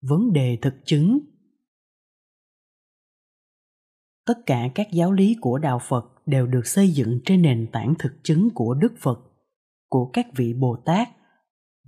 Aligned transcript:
vấn 0.00 0.32
đề 0.32 0.58
thực 0.62 0.74
chứng. 0.84 1.18
Tất 4.26 4.38
cả 4.46 4.68
các 4.74 4.88
giáo 4.92 5.12
lý 5.12 5.36
của 5.40 5.58
đạo 5.58 5.78
phật 5.88 6.04
đều 6.26 6.46
được 6.46 6.66
xây 6.66 6.90
dựng 6.90 7.20
trên 7.24 7.42
nền 7.42 7.66
tảng 7.72 7.94
thực 7.98 8.12
chứng 8.22 8.48
của 8.54 8.74
đức 8.74 8.92
phật, 8.98 9.18
của 9.88 10.10
các 10.12 10.26
vị 10.36 10.54
bồ 10.54 10.76
tát 10.84 11.08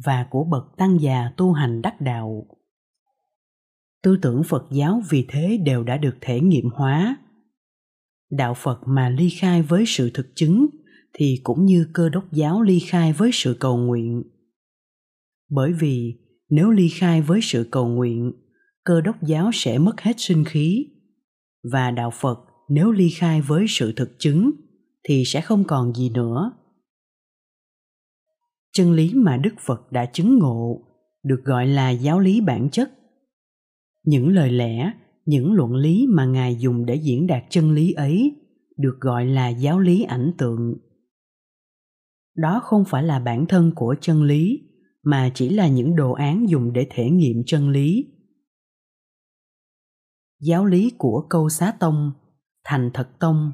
và 0.05 0.27
của 0.31 0.45
bậc 0.45 0.65
tăng 0.77 1.01
già 1.01 1.33
tu 1.37 1.53
hành 1.53 1.83
đắc 1.83 2.01
đạo. 2.01 2.47
Tư 4.03 4.19
tưởng 4.23 4.43
phật 4.49 4.67
giáo 4.71 5.03
vì 5.11 5.27
thế 5.29 5.57
đều 5.57 5.85
đã 5.85 5.97
được 5.97 6.17
thể 6.21 6.41
nghiệm 6.41 6.71
hóa. 6.71 7.17
Đạo 8.31 8.55
phật 8.55 8.81
mà 8.87 9.09
ly 9.09 9.31
khai 9.31 9.63
với 9.63 9.85
sự 9.87 10.11
thực 10.15 10.27
chứng 10.35 10.67
thì 11.13 11.41
cũng 11.43 11.65
như 11.65 11.89
cơ 11.93 12.09
đốc 12.09 12.33
giáo 12.33 12.63
ly 12.63 12.81
khai 12.81 13.13
với 13.13 13.31
sự 13.33 13.57
cầu 13.61 13.77
nguyện. 13.77 14.23
Bởi 15.51 15.73
vì 15.73 16.19
nếu 16.51 16.71
ly 16.71 16.89
khai 16.89 17.23
với 17.23 17.41
sự 17.43 17.69
cầu 17.71 17.89
nguyện, 17.89 18.33
cơ 18.85 19.01
đốc 19.01 19.23
giáo 19.23 19.51
sẽ 19.53 19.79
mất 19.79 20.01
hết 20.01 20.13
sinh 20.17 20.45
khí. 20.45 20.87
Và 21.73 21.91
đạo 21.91 22.11
phật, 22.15 22.39
nếu 22.69 22.93
ly 22.93 23.09
khai 23.09 23.41
với 23.41 23.67
sự 23.69 23.93
thực 23.93 24.19
chứng, 24.19 24.51
thì 25.09 25.23
sẽ 25.27 25.41
không 25.41 25.65
còn 25.65 25.95
gì 25.95 26.11
nữa. 26.11 26.53
Chân 28.73 28.93
lý 28.93 29.15
mà 29.15 29.37
đức 29.37 29.55
phật 29.61 29.93
đã 29.93 30.07
chứng 30.07 30.39
ngộ, 30.39 30.83
được 31.23 31.41
gọi 31.45 31.67
là 31.67 31.91
giáo 31.91 32.21
lý 32.21 32.41
bản 32.41 32.69
chất. 32.71 32.91
Những 34.05 34.29
lời 34.29 34.53
lẽ, 34.53 34.93
những 35.25 35.53
luận 35.53 35.75
lý 35.75 36.07
mà 36.09 36.25
ngài 36.25 36.57
dùng 36.57 36.87
để 36.87 36.95
diễn 36.95 37.27
đạt 37.27 37.45
chân 37.51 37.73
lý 37.73 37.93
ấy, 37.93 38.37
được 38.77 38.97
gọi 39.01 39.27
là 39.27 39.49
giáo 39.49 39.81
lý 39.81 40.03
ảnh 40.03 40.33
tượng. 40.39 40.75
Đó 42.37 42.61
không 42.65 42.85
phải 42.85 43.03
là 43.03 43.19
bản 43.19 43.47
thân 43.47 43.73
của 43.75 43.95
chân 44.01 44.23
lý 44.23 44.70
mà 45.03 45.31
chỉ 45.35 45.49
là 45.49 45.69
những 45.69 45.97
đồ 45.97 46.13
án 46.13 46.49
dùng 46.49 46.73
để 46.73 46.87
thể 46.91 47.11
nghiệm 47.11 47.43
chân 47.47 47.71
lý. 47.71 48.07
Giáo 50.41 50.65
lý 50.65 50.93
của 50.99 51.27
câu 51.31 51.49
xá 51.49 51.73
tông, 51.81 52.13
thành 52.65 52.91
thật 52.95 53.09
tông, 53.19 53.53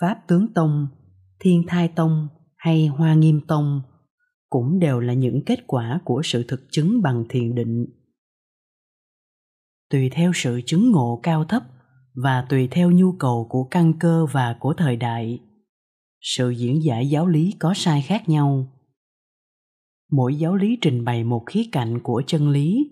pháp 0.00 0.18
tướng 0.28 0.54
tông, 0.54 0.86
thiên 1.40 1.64
thai 1.66 1.88
tông 1.88 2.28
hay 2.56 2.86
hoa 2.86 3.14
nghiêm 3.14 3.40
tông 3.48 3.82
cũng 4.50 4.78
đều 4.78 5.00
là 5.00 5.12
những 5.12 5.44
kết 5.46 5.66
quả 5.66 6.00
của 6.04 6.20
sự 6.24 6.44
thực 6.48 6.60
chứng 6.70 7.02
bằng 7.02 7.24
thiền 7.28 7.54
định. 7.54 7.86
Tùy 9.90 10.10
theo 10.10 10.32
sự 10.34 10.60
chứng 10.66 10.90
ngộ 10.90 11.20
cao 11.22 11.44
thấp 11.44 11.62
và 12.14 12.46
tùy 12.48 12.68
theo 12.70 12.90
nhu 12.90 13.12
cầu 13.12 13.46
của 13.50 13.64
căn 13.64 13.92
cơ 13.98 14.26
và 14.26 14.56
của 14.60 14.74
thời 14.74 14.96
đại, 14.96 15.40
sự 16.20 16.50
diễn 16.50 16.84
giải 16.84 17.08
giáo 17.08 17.26
lý 17.26 17.54
có 17.58 17.74
sai 17.76 18.02
khác 18.02 18.28
nhau 18.28 18.77
mỗi 20.10 20.34
giáo 20.34 20.56
lý 20.56 20.78
trình 20.80 21.04
bày 21.04 21.24
một 21.24 21.42
khía 21.46 21.64
cạnh 21.72 21.98
của 22.02 22.22
chân 22.26 22.48
lý, 22.48 22.90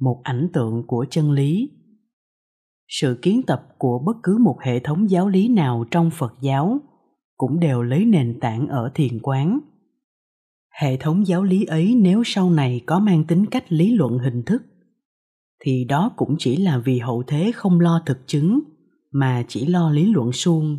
một 0.00 0.20
ảnh 0.24 0.48
tượng 0.52 0.86
của 0.86 1.06
chân 1.10 1.32
lý. 1.32 1.70
Sự 2.88 3.18
kiến 3.22 3.42
tập 3.42 3.68
của 3.78 3.98
bất 4.06 4.16
cứ 4.22 4.38
một 4.38 4.56
hệ 4.62 4.80
thống 4.80 5.10
giáo 5.10 5.28
lý 5.28 5.48
nào 5.48 5.84
trong 5.90 6.10
phật 6.10 6.34
giáo 6.40 6.78
cũng 7.36 7.60
đều 7.60 7.82
lấy 7.82 8.04
nền 8.04 8.40
tảng 8.40 8.68
ở 8.68 8.90
thiền 8.94 9.18
quán. 9.22 9.58
Hệ 10.80 10.96
thống 10.96 11.26
giáo 11.26 11.42
lý 11.42 11.64
ấy 11.64 11.94
nếu 11.94 12.22
sau 12.24 12.50
này 12.50 12.80
có 12.86 12.98
mang 12.98 13.24
tính 13.24 13.46
cách 13.46 13.72
lý 13.72 13.94
luận 13.94 14.18
hình 14.18 14.42
thức, 14.42 14.62
thì 15.64 15.84
đó 15.84 16.12
cũng 16.16 16.36
chỉ 16.38 16.56
là 16.56 16.78
vì 16.78 16.98
hậu 16.98 17.22
thế 17.26 17.52
không 17.54 17.80
lo 17.80 18.02
thực 18.06 18.18
chứng, 18.26 18.60
mà 19.10 19.44
chỉ 19.48 19.66
lo 19.66 19.90
lý 19.90 20.12
luận 20.12 20.32
suông. 20.32 20.78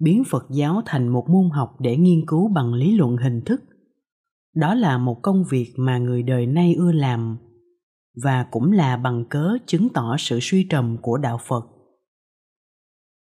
Biến 0.00 0.22
phật 0.30 0.46
giáo 0.50 0.82
thành 0.86 1.08
một 1.08 1.26
môn 1.28 1.50
học 1.50 1.76
để 1.80 1.96
nghiên 1.96 2.26
cứu 2.26 2.48
bằng 2.48 2.74
lý 2.74 2.96
luận 2.96 3.16
hình 3.16 3.40
thức 3.46 3.62
đó 4.54 4.74
là 4.74 4.98
một 4.98 5.18
công 5.22 5.44
việc 5.50 5.72
mà 5.76 5.98
người 5.98 6.22
đời 6.22 6.46
nay 6.46 6.74
ưa 6.74 6.92
làm 6.92 7.36
và 8.22 8.46
cũng 8.50 8.72
là 8.72 8.96
bằng 8.96 9.24
cớ 9.30 9.56
chứng 9.66 9.88
tỏ 9.88 10.16
sự 10.18 10.38
suy 10.42 10.66
trầm 10.70 10.96
của 11.02 11.18
đạo 11.18 11.38
phật. 11.46 11.64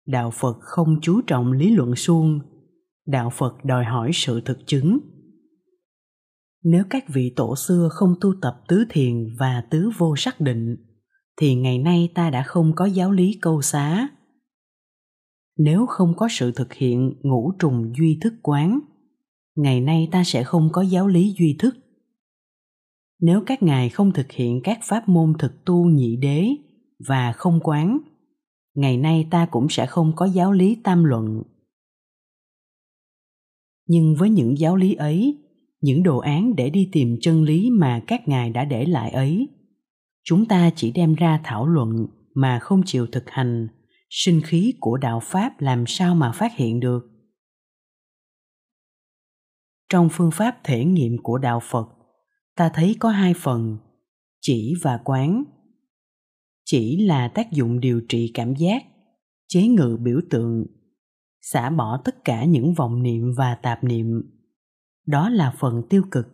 Đạo 0.08 0.32
phật 0.32 0.58
không 0.60 1.00
chú 1.02 1.22
trọng 1.22 1.52
lý 1.52 1.76
luận 1.76 1.96
suông, 1.96 2.40
đạo 3.06 3.30
phật 3.30 3.66
đòi 3.66 3.86
hỏi 3.86 4.12
sự 4.14 4.42
thực 4.42 4.68
chứng. 4.68 5.00
Nếu 6.64 6.84
các 6.90 7.06
vị 7.08 7.34
tổ 7.36 7.56
xưa 7.56 7.90
không 7.92 8.16
tu 8.22 8.34
tập 8.42 8.62
tứ 8.68 8.86
thiền 8.90 9.36
và 9.40 9.64
tứ 9.70 9.90
vô 9.98 10.16
sắc 10.18 10.42
định, 10.42 10.76
thì 11.38 11.56
ngày 11.56 11.78
nay 11.78 12.12
ta 12.16 12.30
đã 12.30 12.44
không 12.44 12.76
có 12.76 12.86
giáo 12.86 13.12
lý 13.12 13.38
câu 13.42 13.62
xá. 13.62 14.08
Nếu 15.58 15.86
không 15.86 16.14
có 16.18 16.28
sự 16.32 16.52
thực 16.52 16.74
hiện 16.74 17.14
ngũ 17.24 17.52
trùng 17.60 17.94
duy 17.98 18.20
thức 18.22 18.34
quán 18.42 18.80
ngày 19.56 19.82
nay 19.82 20.08
ta 20.12 20.24
sẽ 20.24 20.44
không 20.44 20.70
có 20.72 20.82
giáo 20.82 21.08
lý 21.08 21.36
duy 21.38 21.56
thức. 21.60 21.76
Nếu 23.20 23.44
các 23.46 23.64
ngài 23.64 23.90
không 23.90 24.12
thực 24.12 24.32
hiện 24.32 24.62
các 24.64 24.80
pháp 24.84 25.10
môn 25.10 25.34
thực 25.40 25.66
tu 25.66 25.86
nhị 25.86 26.16
đế 26.16 26.48
và 27.08 27.32
không 27.32 27.60
quán, 27.64 28.00
ngày 28.76 28.98
nay 28.98 29.28
ta 29.32 29.46
cũng 29.52 29.68
sẽ 29.70 29.86
không 29.86 30.14
có 30.16 30.26
giáo 30.26 30.52
lý 30.52 30.78
tam 30.84 31.04
luận. 31.04 31.44
Nhưng 33.88 34.16
với 34.16 34.30
những 34.30 34.58
giáo 34.58 34.76
lý 34.76 34.94
ấy, 34.94 35.38
những 35.82 36.04
đồ 36.04 36.18
án 36.18 36.56
để 36.56 36.70
đi 36.70 36.90
tìm 36.92 37.18
chân 37.22 37.44
lý 37.44 37.70
mà 37.70 38.04
các 38.08 38.28
ngài 38.28 38.50
đã 38.50 38.66
để 38.66 38.86
lại 38.86 39.12
ấy, 39.12 39.48
chúng 40.24 40.46
ta 40.46 40.70
chỉ 40.76 40.92
đem 40.92 41.16
ra 41.16 41.42
thảo 41.44 41.68
luận 41.68 42.08
mà 42.36 42.60
không 42.60 42.82
chịu 42.86 43.08
thực 43.08 43.30
hành, 43.30 43.68
sinh 44.10 44.42
khí 44.42 44.74
của 44.80 44.98
đạo 44.98 45.20
pháp 45.24 45.62
làm 45.62 45.84
sao 45.88 46.16
mà 46.16 46.32
phát 46.32 46.56
hiện 46.56 46.80
được 46.80 47.15
trong 49.96 50.10
phương 50.12 50.32
pháp 50.32 50.58
thể 50.64 50.86
nghiệm 50.86 51.18
của 51.24 51.38
đạo 51.38 51.60
phật, 51.64 51.88
ta 52.56 52.72
thấy 52.74 52.96
có 53.00 53.10
hai 53.10 53.34
phần, 53.38 53.78
chỉ 54.42 54.74
và 54.84 55.00
quán. 55.04 55.44
Chỉ 56.66 57.06
là 57.06 57.28
tác 57.28 57.52
dụng 57.52 57.80
điều 57.80 58.02
trị 58.10 58.32
cảm 58.34 58.56
giác, 58.56 58.84
chế 59.48 59.68
ngự 59.68 59.98
biểu 60.02 60.20
tượng, 60.30 60.66
xả 61.42 61.70
bỏ 61.70 62.02
tất 62.06 62.26
cả 62.26 62.46
những 62.46 62.74
vọng 62.74 63.04
niệm 63.04 63.34
và 63.38 63.56
tạp 63.56 63.84
niệm. 63.84 64.22
Đó 65.08 65.30
là 65.30 65.54
phần 65.60 65.82
tiêu 65.90 66.04
cực. 66.12 66.28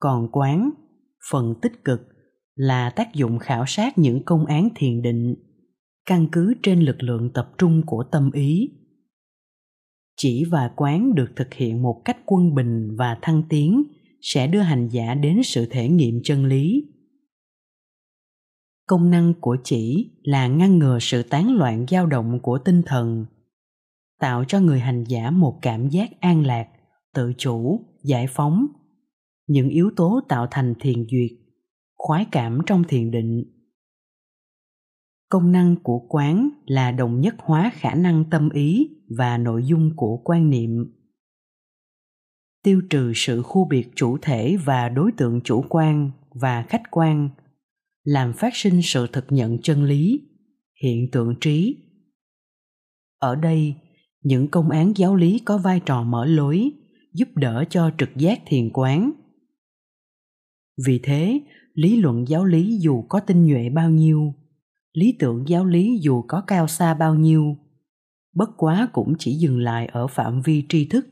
Còn 0.00 0.28
quán, 0.32 0.70
phần 1.30 1.54
tích 1.62 1.84
cực, 1.84 2.00
là 2.54 2.90
tác 2.90 3.14
dụng 3.14 3.38
khảo 3.38 3.64
sát 3.66 3.98
những 3.98 4.24
công 4.24 4.46
án 4.46 4.68
thiền 4.74 5.02
định, 5.02 5.34
căn 6.06 6.28
cứ 6.32 6.54
trên 6.62 6.80
lực 6.80 7.02
lượng 7.02 7.30
tập 7.34 7.50
trung 7.58 7.82
của 7.86 8.04
tâm 8.12 8.30
ý 8.32 8.68
chỉ 10.22 10.44
và 10.50 10.70
quán 10.76 11.14
được 11.14 11.32
thực 11.36 11.54
hiện 11.54 11.82
một 11.82 12.02
cách 12.04 12.18
quân 12.26 12.54
bình 12.54 12.96
và 12.96 13.18
thăng 13.22 13.42
tiến, 13.48 13.82
sẽ 14.20 14.46
đưa 14.46 14.60
hành 14.60 14.88
giả 14.88 15.14
đến 15.14 15.42
sự 15.44 15.66
thể 15.70 15.88
nghiệm 15.88 16.20
chân 16.24 16.44
lý. 16.44 16.84
Công 18.86 19.10
năng 19.10 19.34
của 19.40 19.56
chỉ 19.64 20.10
là 20.22 20.46
ngăn 20.46 20.78
ngừa 20.78 20.98
sự 21.00 21.22
tán 21.22 21.54
loạn 21.54 21.86
dao 21.88 22.06
động 22.06 22.38
của 22.42 22.58
tinh 22.58 22.82
thần, 22.86 23.26
tạo 24.18 24.44
cho 24.44 24.60
người 24.60 24.80
hành 24.80 25.04
giả 25.04 25.30
một 25.30 25.58
cảm 25.62 25.88
giác 25.88 26.20
an 26.20 26.46
lạc, 26.46 26.68
tự 27.14 27.32
chủ, 27.38 27.80
giải 28.04 28.26
phóng. 28.30 28.66
Những 29.46 29.68
yếu 29.68 29.90
tố 29.96 30.20
tạo 30.28 30.46
thành 30.50 30.74
thiền 30.80 31.06
duyệt, 31.10 31.30
khoái 31.96 32.26
cảm 32.32 32.60
trong 32.66 32.84
thiền 32.88 33.10
định. 33.10 33.44
Công 35.28 35.52
năng 35.52 35.76
của 35.82 35.98
quán 36.08 36.50
là 36.66 36.90
đồng 36.90 37.20
nhất 37.20 37.34
hóa 37.38 37.70
khả 37.74 37.94
năng 37.94 38.24
tâm 38.30 38.50
ý 38.50 38.88
và 39.18 39.38
nội 39.38 39.62
dung 39.64 39.90
của 39.96 40.16
quan 40.24 40.50
niệm. 40.50 40.94
Tiêu 42.62 42.82
trừ 42.90 43.12
sự 43.14 43.42
khu 43.42 43.68
biệt 43.68 43.88
chủ 43.94 44.18
thể 44.22 44.56
và 44.64 44.88
đối 44.88 45.12
tượng 45.12 45.40
chủ 45.44 45.64
quan 45.68 46.10
và 46.30 46.62
khách 46.62 46.82
quan, 46.90 47.30
làm 48.04 48.32
phát 48.32 48.56
sinh 48.56 48.82
sự 48.82 49.06
thực 49.12 49.24
nhận 49.28 49.58
chân 49.62 49.84
lý, 49.84 50.20
hiện 50.82 51.10
tượng 51.12 51.34
trí. 51.40 51.76
Ở 53.18 53.34
đây, 53.34 53.74
những 54.22 54.48
công 54.48 54.70
án 54.70 54.92
giáo 54.96 55.16
lý 55.16 55.38
có 55.38 55.58
vai 55.58 55.80
trò 55.86 56.02
mở 56.02 56.26
lối, 56.26 56.70
giúp 57.14 57.28
đỡ 57.34 57.64
cho 57.70 57.90
trực 57.98 58.16
giác 58.16 58.42
thiền 58.46 58.70
quán. 58.72 59.12
Vì 60.86 61.00
thế, 61.02 61.40
lý 61.74 61.96
luận 61.96 62.28
giáo 62.28 62.44
lý 62.44 62.78
dù 62.80 63.02
có 63.02 63.20
tinh 63.20 63.46
nhuệ 63.46 63.70
bao 63.70 63.90
nhiêu, 63.90 64.34
lý 64.92 65.16
tưởng 65.18 65.44
giáo 65.48 65.64
lý 65.64 65.98
dù 66.02 66.22
có 66.28 66.40
cao 66.46 66.66
xa 66.66 66.94
bao 66.94 67.14
nhiêu 67.14 67.56
bất 68.34 68.50
quá 68.56 68.88
cũng 68.92 69.14
chỉ 69.18 69.34
dừng 69.34 69.58
lại 69.58 69.86
ở 69.86 70.06
phạm 70.06 70.42
vi 70.42 70.64
tri 70.68 70.84
thức 70.84 71.06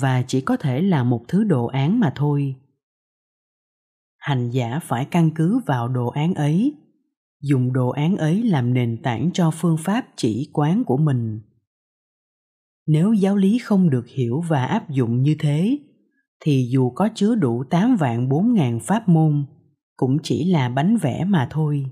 và 0.00 0.22
chỉ 0.22 0.40
có 0.40 0.56
thể 0.56 0.82
là 0.82 1.04
một 1.04 1.24
thứ 1.28 1.44
đồ 1.44 1.66
án 1.66 2.00
mà 2.00 2.12
thôi 2.16 2.56
hành 4.16 4.50
giả 4.50 4.80
phải 4.82 5.04
căn 5.04 5.30
cứ 5.34 5.60
vào 5.66 5.88
đồ 5.88 6.08
án 6.08 6.34
ấy, 6.34 6.74
dùng 7.42 7.72
đồ 7.72 7.88
án 7.88 8.16
ấy 8.16 8.42
làm 8.42 8.74
nền 8.74 9.02
tảng 9.02 9.30
cho 9.34 9.50
phương 9.50 9.76
pháp 9.76 10.06
chỉ 10.16 10.50
quán 10.52 10.84
của 10.84 10.96
mình 10.96 11.40
nếu 12.88 13.12
giáo 13.12 13.36
lý 13.36 13.58
không 13.58 13.90
được 13.90 14.08
hiểu 14.08 14.40
và 14.40 14.64
áp 14.64 14.90
dụng 14.90 15.22
như 15.22 15.36
thế, 15.38 15.78
thì 16.40 16.68
dù 16.70 16.90
có 16.90 17.08
chứa 17.14 17.34
đủ 17.34 17.64
8 17.70 17.96
vạn 17.96 18.28
4 18.28 18.54
ngàn 18.54 18.80
pháp 18.80 19.08
môn, 19.08 19.46
cũng 19.96 20.16
chỉ 20.22 20.44
là 20.44 20.68
bánh 20.68 20.96
vẽ 20.96 21.24
mà 21.24 21.48
thôi. 21.50 21.86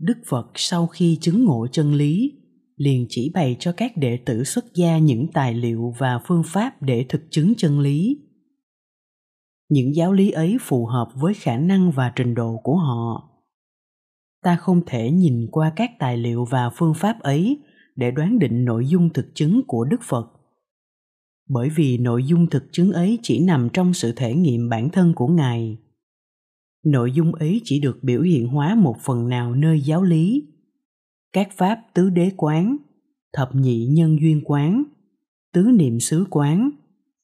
Đức 0.00 0.18
Phật 0.26 0.50
sau 0.54 0.86
khi 0.86 1.18
chứng 1.20 1.44
ngộ 1.44 1.66
chân 1.72 1.94
lý 1.94 2.32
liền 2.78 3.06
chỉ 3.08 3.30
bày 3.34 3.56
cho 3.60 3.72
các 3.72 3.96
đệ 3.96 4.16
tử 4.16 4.44
xuất 4.44 4.74
gia 4.74 4.98
những 4.98 5.26
tài 5.32 5.54
liệu 5.54 5.94
và 5.98 6.20
phương 6.26 6.42
pháp 6.46 6.82
để 6.82 7.04
thực 7.08 7.22
chứng 7.30 7.54
chân 7.56 7.80
lý. 7.80 8.18
Những 9.68 9.94
giáo 9.94 10.12
lý 10.12 10.30
ấy 10.30 10.56
phù 10.60 10.86
hợp 10.86 11.08
với 11.14 11.34
khả 11.34 11.56
năng 11.56 11.90
và 11.90 12.12
trình 12.16 12.34
độ 12.34 12.60
của 12.62 12.76
họ. 12.76 13.28
Ta 14.42 14.56
không 14.56 14.82
thể 14.86 15.10
nhìn 15.10 15.46
qua 15.50 15.72
các 15.76 15.90
tài 15.98 16.16
liệu 16.16 16.44
và 16.44 16.70
phương 16.70 16.94
pháp 16.94 17.20
ấy 17.20 17.58
để 17.96 18.10
đoán 18.10 18.38
định 18.38 18.64
nội 18.64 18.86
dung 18.86 19.12
thực 19.12 19.26
chứng 19.34 19.62
của 19.66 19.84
đức 19.84 20.00
phật. 20.02 20.26
Bởi 21.48 21.68
vì 21.76 21.98
nội 21.98 22.24
dung 22.24 22.46
thực 22.50 22.64
chứng 22.72 22.92
ấy 22.92 23.18
chỉ 23.22 23.44
nằm 23.44 23.68
trong 23.72 23.94
sự 23.94 24.12
thể 24.16 24.34
nghiệm 24.34 24.68
bản 24.68 24.90
thân 24.90 25.12
của 25.16 25.28
ngài. 25.28 25.78
Nội 26.84 27.12
dung 27.12 27.34
ấy 27.34 27.60
chỉ 27.64 27.80
được 27.80 27.98
biểu 28.02 28.22
hiện 28.22 28.48
hóa 28.48 28.74
một 28.74 28.96
phần 29.04 29.28
nào 29.28 29.54
nơi 29.54 29.80
giáo 29.80 30.02
lý 30.02 30.46
các 31.32 31.48
pháp 31.56 31.80
tứ 31.94 32.10
đế 32.10 32.30
quán, 32.36 32.76
thập 33.32 33.54
nhị 33.54 33.86
nhân 33.86 34.20
duyên 34.20 34.42
quán, 34.44 34.84
tứ 35.52 35.62
niệm 35.62 36.00
xứ 36.00 36.24
quán, 36.30 36.70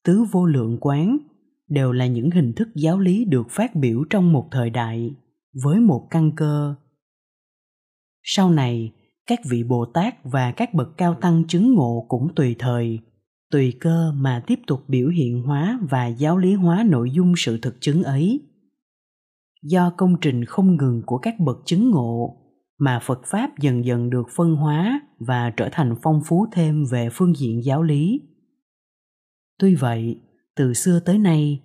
tứ 0.05 0.25
vô 0.33 0.47
lượng 0.47 0.79
quán 0.81 1.19
đều 1.69 1.93
là 1.93 2.07
những 2.07 2.31
hình 2.31 2.53
thức 2.53 2.69
giáo 2.75 2.99
lý 2.99 3.25
được 3.25 3.51
phát 3.51 3.75
biểu 3.75 4.05
trong 4.11 4.33
một 4.33 4.49
thời 4.51 4.71
đại 4.71 5.15
với 5.65 5.81
một 5.81 6.07
căn 6.11 6.33
cơ. 6.37 6.75
Sau 8.23 8.51
này, 8.51 8.93
các 9.27 9.41
vị 9.45 9.63
bồ 9.63 9.85
tát 9.85 10.15
và 10.25 10.53
các 10.53 10.75
bậc 10.75 10.97
cao 10.97 11.15
tăng 11.21 11.45
chứng 11.49 11.75
ngộ 11.75 12.07
cũng 12.09 12.35
tùy 12.37 12.57
thời, 12.59 12.99
tùy 13.51 13.73
cơ 13.81 14.13
mà 14.13 14.45
tiếp 14.47 14.59
tục 14.67 14.81
biểu 14.89 15.09
hiện 15.09 15.43
hóa 15.43 15.79
và 15.91 16.07
giáo 16.07 16.39
lý 16.39 16.55
hóa 16.55 16.85
nội 16.89 17.11
dung 17.11 17.35
sự 17.37 17.59
thực 17.59 17.81
chứng 17.81 18.03
ấy. 18.03 18.41
Do 19.63 19.91
công 19.91 20.17
trình 20.21 20.45
không 20.45 20.77
ngừng 20.77 21.03
của 21.07 21.19
các 21.19 21.41
bậc 21.41 21.57
chứng 21.65 21.91
ngộ 21.91 22.44
mà 22.85 22.99
phật 23.03 23.21
pháp 23.27 23.59
dần 23.61 23.85
dần 23.85 24.11
được 24.11 24.27
phân 24.37 24.57
hóa 24.57 25.01
và 25.19 25.51
trở 25.51 25.69
thành 25.73 25.95
phong 26.03 26.21
phú 26.27 26.47
thêm 26.53 26.85
về 26.91 27.09
phương 27.13 27.33
diện 27.37 27.65
giáo 27.65 27.83
lý. 27.83 28.21
Tuy 29.59 29.75
vậy, 29.75 30.17
từ 30.57 30.75
xưa 30.75 31.01
tới 31.01 31.19
nay, 31.19 31.61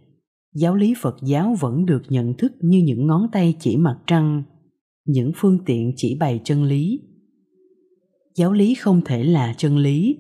giáo 0.55 0.75
lý 0.75 0.93
phật 1.01 1.15
giáo 1.23 1.55
vẫn 1.59 1.85
được 1.85 2.03
nhận 2.09 2.33
thức 2.37 2.51
như 2.61 2.81
những 2.85 3.07
ngón 3.07 3.27
tay 3.31 3.55
chỉ 3.59 3.77
mặt 3.77 3.99
trăng, 4.07 4.43
những 5.05 5.31
phương 5.35 5.59
tiện 5.65 5.93
chỉ 5.95 6.17
bày 6.19 6.41
chân 6.43 6.63
lý. 6.63 6.99
Giáo 8.35 8.53
lý 8.53 8.75
không 8.75 9.01
thể 9.05 9.23
là 9.23 9.53
chân 9.57 9.77
lý, 9.77 10.17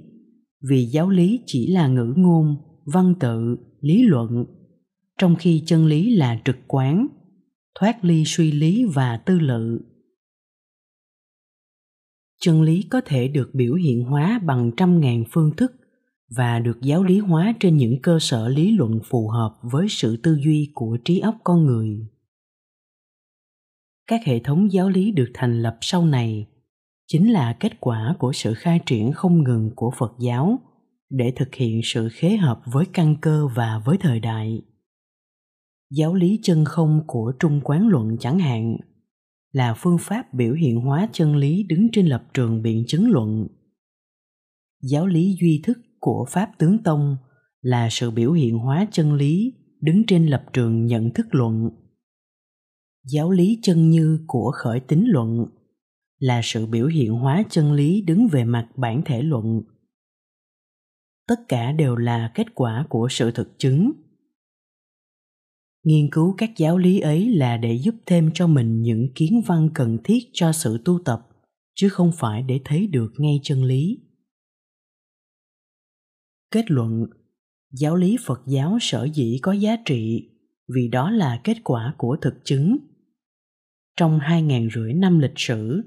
vì 0.69 0.85
giáo 0.85 1.09
lý 1.09 1.39
chỉ 1.45 1.67
là 1.67 1.87
ngữ 1.87 2.13
ngôn, 2.15 2.55
văn 2.85 3.13
tự, 3.19 3.57
lý 3.81 4.03
luận, 4.03 4.45
trong 5.17 5.35
khi 5.35 5.63
chân 5.65 5.85
lý 5.85 6.15
là 6.15 6.41
trực 6.45 6.57
quán, 6.67 7.07
thoát 7.79 8.05
ly 8.05 8.23
suy 8.25 8.51
lý 8.51 8.85
và 8.85 9.17
tư 9.17 9.39
lự 9.39 9.88
chân 12.39 12.61
lý 12.61 12.83
có 12.89 13.01
thể 13.05 13.27
được 13.27 13.49
biểu 13.53 13.73
hiện 13.73 14.03
hóa 14.03 14.39
bằng 14.43 14.71
trăm 14.77 15.01
ngàn 15.01 15.23
phương 15.31 15.55
thức 15.55 15.71
và 16.29 16.59
được 16.59 16.81
giáo 16.81 17.03
lý 17.03 17.19
hóa 17.19 17.53
trên 17.59 17.77
những 17.77 18.01
cơ 18.01 18.17
sở 18.21 18.47
lý 18.47 18.71
luận 18.71 18.99
phù 19.05 19.27
hợp 19.27 19.55
với 19.61 19.87
sự 19.89 20.17
tư 20.17 20.39
duy 20.43 20.71
của 20.73 20.97
trí 21.05 21.19
óc 21.19 21.35
con 21.43 21.65
người. 21.65 22.07
Các 24.07 24.21
hệ 24.25 24.39
thống 24.39 24.71
giáo 24.71 24.89
lý 24.89 25.11
được 25.11 25.31
thành 25.33 25.61
lập 25.61 25.77
sau 25.81 26.05
này 26.05 26.47
chính 27.07 27.31
là 27.31 27.57
kết 27.59 27.79
quả 27.79 28.15
của 28.19 28.33
sự 28.33 28.53
khai 28.53 28.79
triển 28.85 29.11
không 29.11 29.43
ngừng 29.43 29.71
của 29.75 29.91
phật 29.97 30.13
giáo 30.19 30.59
để 31.09 31.33
thực 31.35 31.55
hiện 31.55 31.81
sự 31.83 32.09
khế 32.11 32.37
hợp 32.37 32.61
với 32.65 32.85
căn 32.93 33.15
cơ 33.21 33.47
và 33.47 33.81
với 33.85 33.97
thời 33.97 34.19
đại. 34.19 34.61
Giáo 35.91 36.15
lý 36.15 36.39
chân 36.43 36.65
không 36.65 37.03
của 37.07 37.33
trung 37.39 37.61
quán 37.63 37.87
luận 37.87 38.17
chẳng 38.19 38.39
hạn 38.39 38.77
là 39.51 39.73
phương 39.77 39.97
pháp 39.99 40.33
biểu 40.33 40.53
hiện 40.53 40.81
hóa 40.81 41.09
chân 41.11 41.35
lý 41.35 41.63
đứng 41.63 41.87
trên 41.91 42.05
lập 42.05 42.23
trường 42.33 42.61
biện 42.61 42.83
chứng 42.87 43.09
luận. 43.09 43.47
Giáo 44.81 45.07
lý 45.07 45.35
duy 45.41 45.61
thức 45.63 45.77
của 45.99 46.25
pháp 46.29 46.51
tướng 46.57 46.83
tông 46.83 47.17
là 47.61 47.87
sự 47.91 48.11
biểu 48.11 48.31
hiện 48.31 48.57
hóa 48.57 48.87
chân 48.91 49.13
lý 49.13 49.53
đứng 49.81 50.03
trên 50.07 50.25
lập 50.27 50.43
trường 50.53 50.85
nhận 50.85 51.13
thức 51.13 51.27
luận. 51.31 51.69
Giáo 53.03 53.31
lý 53.31 53.59
chân 53.61 53.89
như 53.89 54.19
của 54.27 54.51
khởi 54.55 54.79
tính 54.79 55.03
luận 55.07 55.45
là 56.19 56.41
sự 56.43 56.65
biểu 56.65 56.87
hiện 56.87 57.13
hóa 57.13 57.43
chân 57.49 57.73
lý 57.73 58.01
đứng 58.01 58.27
về 58.27 58.43
mặt 58.43 58.67
bản 58.75 59.01
thể 59.05 59.21
luận. 59.21 59.61
Tất 61.27 61.39
cả 61.47 61.71
đều 61.71 61.95
là 61.95 62.31
kết 62.35 62.47
quả 62.55 62.85
của 62.89 63.07
sự 63.11 63.31
thực 63.31 63.59
chứng 63.59 63.91
nghiên 65.89 66.09
cứu 66.11 66.35
các 66.37 66.51
giáo 66.57 66.77
lý 66.77 66.99
ấy 66.99 67.29
là 67.29 67.57
để 67.57 67.73
giúp 67.73 67.95
thêm 68.05 68.29
cho 68.33 68.47
mình 68.47 68.81
những 68.81 69.07
kiến 69.15 69.41
văn 69.47 69.69
cần 69.73 69.97
thiết 70.03 70.19
cho 70.33 70.51
sự 70.51 70.77
tu 70.85 70.99
tập, 71.05 71.27
chứ 71.75 71.89
không 71.89 72.11
phải 72.15 72.43
để 72.43 72.59
thấy 72.65 72.87
được 72.87 73.13
ngay 73.17 73.39
chân 73.43 73.63
lý. 73.63 73.99
Kết 76.51 76.71
luận. 76.71 77.05
Giáo 77.71 77.95
lý 77.95 78.17
phật 78.25 78.41
giáo 78.47 78.77
sở 78.81 79.07
dĩ 79.13 79.39
có 79.41 79.51
giá 79.51 79.77
trị 79.85 80.29
vì 80.75 80.87
đó 80.87 81.11
là 81.11 81.41
kết 81.43 81.57
quả 81.63 81.93
của 81.97 82.17
thực 82.21 82.33
chứng. 82.43 82.77
Trong 83.97 84.19
hai 84.19 84.41
ngàn 84.41 84.69
rưỡi 84.75 84.93
năm 84.93 85.19
lịch 85.19 85.33
sử, 85.35 85.81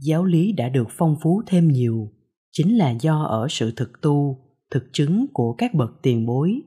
giáo 0.00 0.24
lý 0.24 0.52
đã 0.52 0.68
được 0.68 0.86
phong 0.90 1.16
phú 1.22 1.42
thêm 1.46 1.68
nhiều, 1.68 2.12
chính 2.52 2.78
là 2.78 2.90
do 3.00 3.22
ở 3.22 3.46
sự 3.50 3.72
thực 3.76 4.00
tu, 4.02 4.38
thực 4.70 4.84
chứng 4.92 5.26
của 5.32 5.54
các 5.58 5.74
bậc 5.74 5.90
tiền 6.02 6.26
bối 6.26 6.60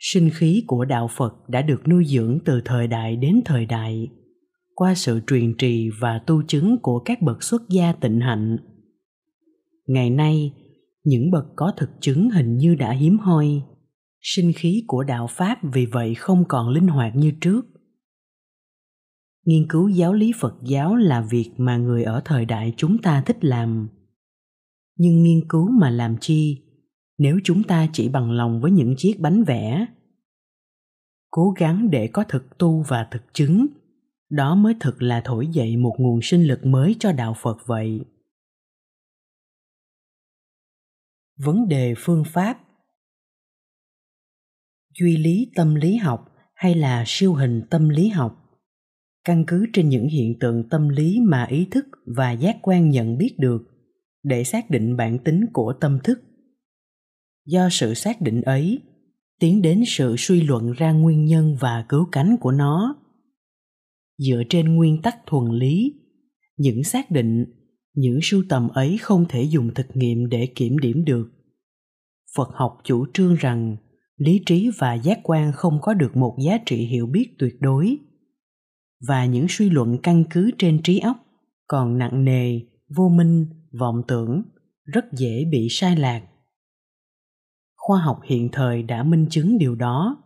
sinh 0.00 0.30
khí 0.30 0.64
của 0.66 0.84
đạo 0.84 1.08
phật 1.16 1.48
đã 1.48 1.62
được 1.62 1.88
nuôi 1.88 2.04
dưỡng 2.04 2.38
từ 2.44 2.60
thời 2.64 2.86
đại 2.86 3.16
đến 3.16 3.40
thời 3.44 3.66
đại. 3.66 4.08
Qua 4.74 4.94
sự 4.94 5.20
truyền 5.26 5.56
trì 5.56 5.90
và 6.00 6.18
tu 6.26 6.42
chứng 6.42 6.78
của 6.82 6.98
các 6.98 7.22
bậc 7.22 7.42
xuất 7.42 7.62
gia 7.68 7.92
tịnh 7.92 8.20
hạnh, 8.20 8.56
ngày 9.86 10.10
nay, 10.10 10.52
những 11.04 11.30
bậc 11.30 11.44
có 11.56 11.72
thực 11.76 11.90
chứng 12.00 12.30
hình 12.30 12.56
như 12.56 12.74
đã 12.74 12.92
hiếm 12.92 13.18
hoi. 13.18 13.62
Sinh 14.20 14.52
khí 14.56 14.84
của 14.86 15.02
đạo 15.02 15.26
pháp 15.30 15.58
vì 15.72 15.86
vậy 15.86 16.14
không 16.14 16.44
còn 16.48 16.68
linh 16.68 16.86
hoạt 16.88 17.16
như 17.16 17.32
trước. 17.40 17.66
Nghiên 19.46 19.68
cứu 19.68 19.88
giáo 19.88 20.12
lý 20.12 20.32
phật 20.40 20.54
giáo 20.64 20.96
là 20.96 21.20
việc 21.30 21.50
mà 21.56 21.76
người 21.76 22.04
ở 22.04 22.22
thời 22.24 22.44
đại 22.44 22.74
chúng 22.76 22.98
ta 22.98 23.22
thích 23.26 23.44
làm. 23.44 23.88
Nhưng 24.96 25.22
nghiên 25.22 25.48
cứu 25.48 25.70
mà 25.70 25.90
làm 25.90 26.16
chi? 26.20 26.58
Nếu 27.20 27.40
chúng 27.44 27.62
ta 27.62 27.88
chỉ 27.92 28.08
bằng 28.08 28.30
lòng 28.30 28.60
với 28.60 28.70
những 28.70 28.94
chiếc 28.96 29.20
bánh 29.20 29.44
vẽ, 29.44 29.86
cố 31.30 31.54
gắng 31.58 31.90
để 31.90 32.08
có 32.12 32.24
thực 32.28 32.58
tu 32.58 32.84
và 32.88 33.08
thực 33.10 33.22
chứng, 33.32 33.66
đó 34.30 34.54
mới 34.54 34.74
thực 34.80 35.02
là 35.02 35.22
thổi 35.24 35.46
dậy 35.46 35.76
một 35.76 35.96
nguồn 35.98 36.20
sinh 36.22 36.46
lực 36.46 36.66
mới 36.66 36.96
cho 36.98 37.12
đạo 37.12 37.34
phật 37.42 37.56
vậy. 37.66 38.00
Vấn 41.36 41.68
đề 41.68 41.94
phương 41.96 42.24
pháp. 42.26 42.60
Duy 45.00 45.16
lý 45.16 45.50
tâm 45.54 45.74
lý 45.74 45.96
học 45.96 46.32
hay 46.54 46.74
là 46.74 47.04
siêu 47.06 47.34
hình 47.34 47.62
tâm 47.70 47.88
lý 47.88 48.08
học? 48.08 48.36
Căn 49.24 49.44
cứ 49.46 49.66
trên 49.72 49.88
những 49.88 50.08
hiện 50.08 50.38
tượng 50.40 50.68
tâm 50.68 50.88
lý 50.88 51.20
mà 51.20 51.44
ý 51.44 51.68
thức 51.70 51.86
và 52.16 52.32
giác 52.32 52.56
quan 52.62 52.90
nhận 52.90 53.18
biết 53.18 53.34
được 53.38 53.62
để 54.22 54.44
xác 54.44 54.70
định 54.70 54.96
bản 54.96 55.18
tính 55.24 55.46
của 55.52 55.74
tâm 55.80 55.98
thức 56.04 56.20
do 57.50 57.68
sự 57.70 57.94
xác 57.94 58.20
định 58.20 58.42
ấy, 58.42 58.78
tiến 59.40 59.62
đến 59.62 59.82
sự 59.86 60.14
suy 60.18 60.40
luận 60.40 60.72
ra 60.72 60.92
nguyên 60.92 61.24
nhân 61.24 61.56
và 61.60 61.84
cứu 61.88 62.08
cánh 62.12 62.36
của 62.40 62.52
nó. 62.52 62.96
Dựa 64.18 64.42
trên 64.48 64.74
nguyên 64.74 65.02
tắc 65.02 65.16
thuần 65.26 65.58
lý, 65.58 65.92
những 66.56 66.84
xác 66.84 67.10
định, 67.10 67.44
những 67.94 68.18
sưu 68.22 68.42
tầm 68.48 68.68
ấy 68.68 68.98
không 68.98 69.24
thể 69.28 69.42
dùng 69.42 69.74
thực 69.74 69.86
nghiệm 69.94 70.28
để 70.28 70.48
kiểm 70.54 70.78
điểm 70.78 71.04
được. 71.04 71.30
Phật 72.36 72.48
học 72.54 72.78
chủ 72.84 73.06
trương 73.14 73.34
rằng 73.34 73.76
lý 74.16 74.42
trí 74.46 74.70
và 74.78 74.94
giác 74.94 75.20
quan 75.22 75.52
không 75.52 75.78
có 75.82 75.94
được 75.94 76.16
một 76.16 76.36
giá 76.44 76.58
trị 76.66 76.76
hiểu 76.76 77.06
biết 77.06 77.28
tuyệt 77.38 77.54
đối, 77.60 77.98
và 79.08 79.26
những 79.26 79.46
suy 79.48 79.70
luận 79.70 79.98
căn 80.02 80.24
cứ 80.30 80.50
trên 80.58 80.82
trí 80.82 80.98
óc 80.98 81.16
còn 81.68 81.98
nặng 81.98 82.24
nề, 82.24 82.60
vô 82.96 83.08
minh, 83.08 83.46
vọng 83.80 84.02
tưởng, 84.08 84.42
rất 84.84 85.04
dễ 85.12 85.44
bị 85.52 85.66
sai 85.70 85.96
lạc 85.96 86.22
khoa 87.90 88.00
học 88.00 88.20
hiện 88.24 88.48
thời 88.52 88.82
đã 88.82 89.02
minh 89.02 89.26
chứng 89.30 89.58
điều 89.58 89.74
đó. 89.74 90.22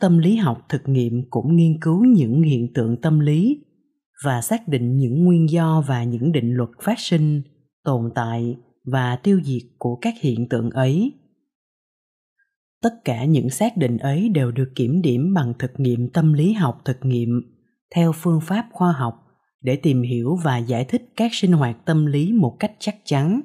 Tâm 0.00 0.18
lý 0.18 0.36
học 0.36 0.66
thực 0.68 0.82
nghiệm 0.88 1.22
cũng 1.30 1.56
nghiên 1.56 1.80
cứu 1.80 2.04
những 2.04 2.42
hiện 2.42 2.72
tượng 2.74 3.00
tâm 3.00 3.20
lý 3.20 3.64
và 4.24 4.40
xác 4.40 4.68
định 4.68 4.96
những 4.96 5.24
nguyên 5.24 5.50
do 5.50 5.84
và 5.86 6.04
những 6.04 6.32
định 6.32 6.54
luật 6.54 6.70
phát 6.82 6.98
sinh, 6.98 7.42
tồn 7.84 8.10
tại 8.14 8.56
và 8.84 9.16
tiêu 9.16 9.40
diệt 9.44 9.62
của 9.78 9.96
các 9.96 10.14
hiện 10.20 10.48
tượng 10.48 10.70
ấy. 10.70 11.12
Tất 12.82 12.94
cả 13.04 13.24
những 13.24 13.50
xác 13.50 13.76
định 13.76 13.98
ấy 13.98 14.28
đều 14.28 14.52
được 14.52 14.72
kiểm 14.74 15.02
điểm 15.02 15.34
bằng 15.34 15.52
thực 15.58 15.72
nghiệm 15.76 16.10
tâm 16.10 16.32
lý 16.32 16.52
học 16.52 16.80
thực 16.84 16.98
nghiệm 17.02 17.42
theo 17.94 18.12
phương 18.12 18.40
pháp 18.42 18.68
khoa 18.72 18.92
học 18.92 19.14
để 19.60 19.76
tìm 19.76 20.02
hiểu 20.02 20.36
và 20.44 20.58
giải 20.58 20.84
thích 20.84 21.12
các 21.16 21.30
sinh 21.34 21.52
hoạt 21.52 21.76
tâm 21.84 22.06
lý 22.06 22.32
một 22.32 22.56
cách 22.58 22.72
chắc 22.78 22.96
chắn 23.04 23.40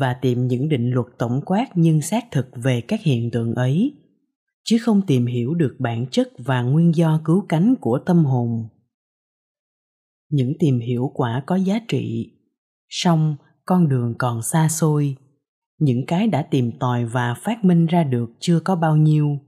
và 0.00 0.14
tìm 0.14 0.46
những 0.46 0.68
định 0.68 0.90
luật 0.90 1.06
tổng 1.18 1.40
quát 1.46 1.66
nhưng 1.74 2.02
xác 2.02 2.24
thực 2.30 2.46
về 2.54 2.80
các 2.80 3.00
hiện 3.02 3.30
tượng 3.30 3.54
ấy, 3.54 3.92
chứ 4.64 4.78
không 4.82 5.02
tìm 5.06 5.26
hiểu 5.26 5.54
được 5.54 5.76
bản 5.78 6.06
chất 6.10 6.28
và 6.38 6.62
nguyên 6.62 6.94
do 6.94 7.20
cứu 7.24 7.44
cánh 7.48 7.74
của 7.80 7.98
tâm 8.06 8.24
hồn. 8.24 8.68
Những 10.30 10.52
tìm 10.58 10.80
hiểu 10.80 11.10
quả 11.14 11.42
có 11.46 11.56
giá 11.56 11.80
trị, 11.88 12.32
song 12.88 13.36
con 13.66 13.88
đường 13.88 14.14
còn 14.18 14.42
xa 14.42 14.68
xôi. 14.68 15.16
Những 15.78 16.06
cái 16.06 16.26
đã 16.26 16.42
tìm 16.42 16.72
tòi 16.80 17.04
và 17.04 17.34
phát 17.34 17.64
minh 17.64 17.86
ra 17.86 18.04
được 18.04 18.30
chưa 18.40 18.60
có 18.60 18.76
bao 18.76 18.96
nhiêu. 18.96 19.38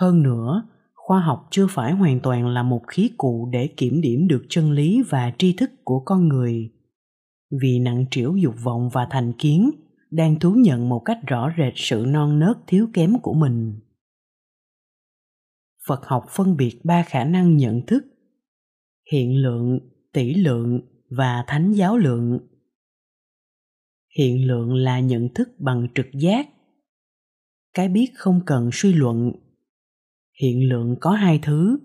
Hơn 0.00 0.22
nữa, 0.22 0.68
khoa 0.94 1.20
học 1.20 1.48
chưa 1.50 1.66
phải 1.70 1.92
hoàn 1.92 2.20
toàn 2.20 2.46
là 2.46 2.62
một 2.62 2.82
khí 2.88 3.10
cụ 3.16 3.48
để 3.52 3.66
kiểm 3.76 4.00
điểm 4.00 4.28
được 4.28 4.42
chân 4.48 4.72
lý 4.72 5.02
và 5.02 5.32
tri 5.38 5.52
thức 5.52 5.70
của 5.84 6.02
con 6.04 6.28
người 6.28 6.70
vì 7.62 7.78
nặng 7.78 8.04
trĩu 8.10 8.36
dục 8.36 8.54
vọng 8.62 8.88
và 8.92 9.06
thành 9.10 9.32
kiến, 9.38 9.70
đang 10.10 10.40
thú 10.40 10.54
nhận 10.54 10.88
một 10.88 11.02
cách 11.04 11.18
rõ 11.26 11.52
rệt 11.58 11.72
sự 11.76 12.04
non 12.08 12.38
nớt 12.38 12.56
thiếu 12.66 12.88
kém 12.92 13.18
của 13.22 13.34
mình. 13.34 13.80
Phật 15.86 16.06
học 16.06 16.24
phân 16.30 16.56
biệt 16.56 16.80
ba 16.84 17.02
khả 17.02 17.24
năng 17.24 17.56
nhận 17.56 17.86
thức, 17.86 18.04
hiện 19.12 19.42
lượng, 19.42 19.78
tỷ 20.12 20.34
lượng 20.34 20.80
và 21.10 21.44
thánh 21.46 21.72
giáo 21.72 21.96
lượng. 21.96 22.38
Hiện 24.18 24.46
lượng 24.46 24.74
là 24.74 25.00
nhận 25.00 25.28
thức 25.34 25.48
bằng 25.58 25.88
trực 25.94 26.06
giác. 26.12 26.48
Cái 27.74 27.88
biết 27.88 28.10
không 28.14 28.40
cần 28.46 28.70
suy 28.72 28.92
luận. 28.92 29.32
Hiện 30.42 30.68
lượng 30.68 30.96
có 31.00 31.10
hai 31.10 31.38
thứ. 31.42 31.78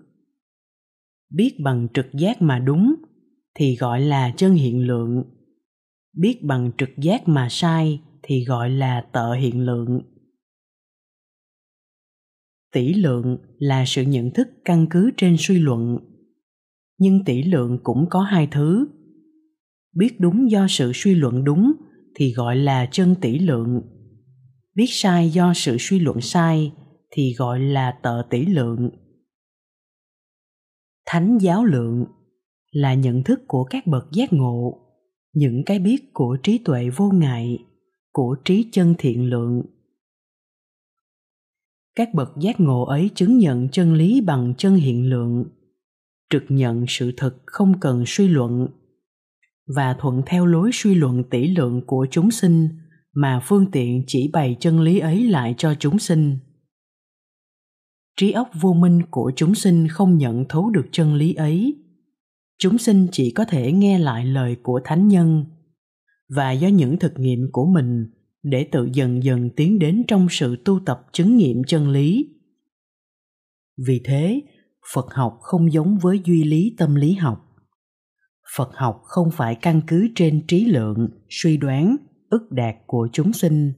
Biết 1.30 1.56
bằng 1.64 1.88
trực 1.94 2.06
giác 2.12 2.42
mà 2.42 2.58
đúng 2.58 2.94
thì 3.54 3.76
gọi 3.76 4.00
là 4.00 4.34
chân 4.36 4.54
hiện 4.54 4.86
lượng 4.86 5.24
biết 6.12 6.42
bằng 6.42 6.70
trực 6.78 6.90
giác 6.98 7.28
mà 7.28 7.48
sai 7.50 8.00
thì 8.22 8.44
gọi 8.44 8.70
là 8.70 9.06
tợ 9.12 9.32
hiện 9.32 9.60
lượng. 9.60 10.00
Tỷ 12.72 12.94
lượng 12.94 13.38
là 13.58 13.84
sự 13.86 14.02
nhận 14.02 14.30
thức 14.30 14.48
căn 14.64 14.86
cứ 14.90 15.10
trên 15.16 15.36
suy 15.38 15.58
luận. 15.58 15.98
Nhưng 16.98 17.24
tỷ 17.24 17.42
lượng 17.42 17.78
cũng 17.82 18.06
có 18.10 18.20
hai 18.20 18.48
thứ. 18.50 18.88
Biết 19.94 20.20
đúng 20.20 20.50
do 20.50 20.66
sự 20.68 20.92
suy 20.94 21.14
luận 21.14 21.44
đúng 21.44 21.72
thì 22.14 22.32
gọi 22.32 22.56
là 22.56 22.88
chân 22.92 23.14
tỷ 23.20 23.38
lượng. 23.38 23.82
Biết 24.74 24.86
sai 24.88 25.30
do 25.30 25.52
sự 25.54 25.76
suy 25.80 25.98
luận 25.98 26.20
sai 26.20 26.72
thì 27.10 27.34
gọi 27.38 27.60
là 27.60 27.98
tợ 28.02 28.22
tỷ 28.30 28.46
lượng. 28.46 28.90
Thánh 31.06 31.38
giáo 31.38 31.64
lượng 31.64 32.04
là 32.70 32.94
nhận 32.94 33.22
thức 33.24 33.40
của 33.48 33.64
các 33.64 33.86
bậc 33.86 34.04
giác 34.12 34.32
ngộ 34.32 34.89
những 35.32 35.62
cái 35.66 35.78
biết 35.78 36.12
của 36.12 36.38
trí 36.42 36.58
tuệ 36.58 36.90
vô 36.96 37.10
ngại, 37.10 37.58
của 38.12 38.36
trí 38.44 38.68
chân 38.72 38.94
thiện 38.98 39.30
lượng 39.30 39.62
các 41.94 42.14
bậc 42.14 42.32
giác 42.40 42.60
ngộ 42.60 42.84
ấy 42.84 43.10
chứng 43.14 43.38
nhận 43.38 43.68
chân 43.68 43.94
lý 43.94 44.20
bằng 44.20 44.54
chân 44.58 44.74
hiện 44.74 45.10
lượng 45.10 45.44
trực 46.30 46.44
nhận 46.48 46.84
sự 46.88 47.12
thật 47.16 47.36
không 47.46 47.80
cần 47.80 48.04
suy 48.06 48.28
luận, 48.28 48.68
và 49.76 49.96
thuận 49.98 50.22
theo 50.26 50.46
lối 50.46 50.70
suy 50.72 50.94
luận 50.94 51.24
tỷ 51.30 51.48
lượng 51.48 51.82
của 51.86 52.06
chúng 52.10 52.30
sinh 52.30 52.68
mà 53.14 53.40
phương 53.44 53.70
tiện 53.72 54.04
chỉ 54.06 54.30
bày 54.32 54.56
chân 54.60 54.80
lý 54.80 54.98
ấy 54.98 55.24
lại 55.24 55.54
cho 55.58 55.74
chúng 55.78 55.98
sinh. 55.98 56.38
Trí 58.16 58.32
óc 58.32 58.50
vô 58.60 58.72
minh 58.72 59.02
của 59.10 59.32
chúng 59.36 59.54
sinh 59.54 59.88
không 59.88 60.18
nhận 60.18 60.44
thấu 60.48 60.70
được 60.70 60.86
chân 60.92 61.14
lý 61.14 61.34
ấy 61.34 61.74
chúng 62.60 62.78
sinh 62.78 63.06
chỉ 63.12 63.30
có 63.30 63.44
thể 63.44 63.72
nghe 63.72 63.98
lại 63.98 64.24
lời 64.24 64.56
của 64.62 64.80
thánh 64.84 65.08
nhân. 65.08 65.44
Và 66.28 66.52
do 66.52 66.68
những 66.68 66.98
thực 66.98 67.18
nghiệm 67.18 67.48
của 67.52 67.66
mình 67.66 68.06
để 68.42 68.64
tự 68.64 68.88
dần 68.92 69.24
dần 69.24 69.50
tiến 69.56 69.78
đến 69.78 70.04
trong 70.08 70.26
sự 70.30 70.56
tu 70.64 70.80
tập 70.86 71.06
chứng 71.12 71.36
nghiệm 71.36 71.64
chân 71.64 71.88
lý. 71.88 72.28
Vì 73.86 74.00
thế, 74.04 74.40
phật 74.94 75.06
học 75.14 75.38
không 75.40 75.72
giống 75.72 75.98
với 75.98 76.20
duy 76.24 76.44
lý 76.44 76.74
tâm 76.78 76.94
lý 76.94 77.14
học. 77.14 77.46
Phật 78.56 78.70
học 78.74 79.00
không 79.04 79.30
phải 79.32 79.54
căn 79.54 79.80
cứ 79.86 80.08
trên 80.14 80.46
trí 80.46 80.64
lượng, 80.64 81.08
suy 81.28 81.56
đoán 81.56 81.96
ức 82.30 82.50
đạt 82.50 82.74
của 82.86 83.08
chúng 83.12 83.32
sinh, 83.32 83.72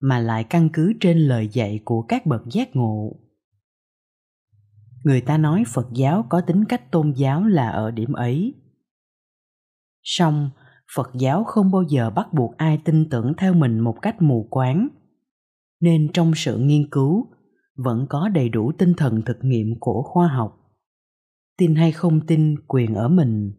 mà 0.00 0.18
lại 0.18 0.44
căn 0.44 0.68
cứ 0.72 0.92
trên 1.00 1.18
lời 1.18 1.48
dạy 1.52 1.80
của 1.84 2.02
các 2.02 2.26
bậc 2.26 2.42
giác 2.52 2.76
ngộ 2.76 3.25
người 5.06 5.20
ta 5.20 5.38
nói 5.38 5.64
phật 5.74 5.88
giáo 5.92 6.26
có 6.28 6.40
tính 6.40 6.64
cách 6.64 6.90
tôn 6.90 7.12
giáo 7.16 7.44
là 7.44 7.68
ở 7.68 7.90
điểm 7.90 8.12
ấy. 8.12 8.54
Song, 10.02 10.50
phật 10.94 11.10
giáo 11.14 11.44
không 11.44 11.70
bao 11.70 11.82
giờ 11.82 12.10
bắt 12.10 12.32
buộc 12.32 12.56
ai 12.56 12.78
tin 12.84 13.08
tưởng 13.10 13.32
theo 13.38 13.54
mình 13.54 13.80
một 13.80 13.96
cách 14.02 14.22
mù 14.22 14.48
quáng. 14.50 14.88
Nên 15.80 16.12
trong 16.12 16.32
sự 16.34 16.58
nghiên 16.58 16.90
cứu, 16.90 17.26
vẫn 17.76 18.06
có 18.08 18.28
đầy 18.28 18.48
đủ 18.48 18.72
tinh 18.78 18.94
thần 18.94 19.22
thực 19.22 19.38
nghiệm 19.42 19.74
của 19.80 20.02
khoa 20.02 20.28
học. 20.28 20.56
Tin 21.58 21.74
hay 21.74 21.92
không 21.92 22.26
tin 22.26 22.54
quyền 22.68 22.94
ở 22.94 23.08
mình. 23.08 23.52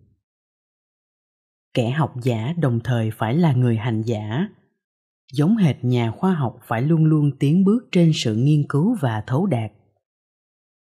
Kẻ 1.74 1.90
học 1.90 2.14
giả 2.24 2.54
đồng 2.58 2.80
thời 2.84 3.12
phải 3.12 3.36
là 3.36 3.54
người 3.54 3.78
hành 3.78 4.02
giả. 4.02 4.48
Giống 5.34 5.58
hệt 5.58 5.76
nhà 5.84 6.12
khoa 6.12 6.34
học 6.34 6.60
phải 6.64 6.82
luôn 6.82 7.06
luôn 7.06 7.32
tiến 7.40 7.64
bước 7.64 7.88
trên 7.92 8.12
sự 8.14 8.36
nghiên 8.36 8.68
cứu 8.70 8.96
và 9.02 9.24
thấu 9.28 9.46
đạt 9.46 9.72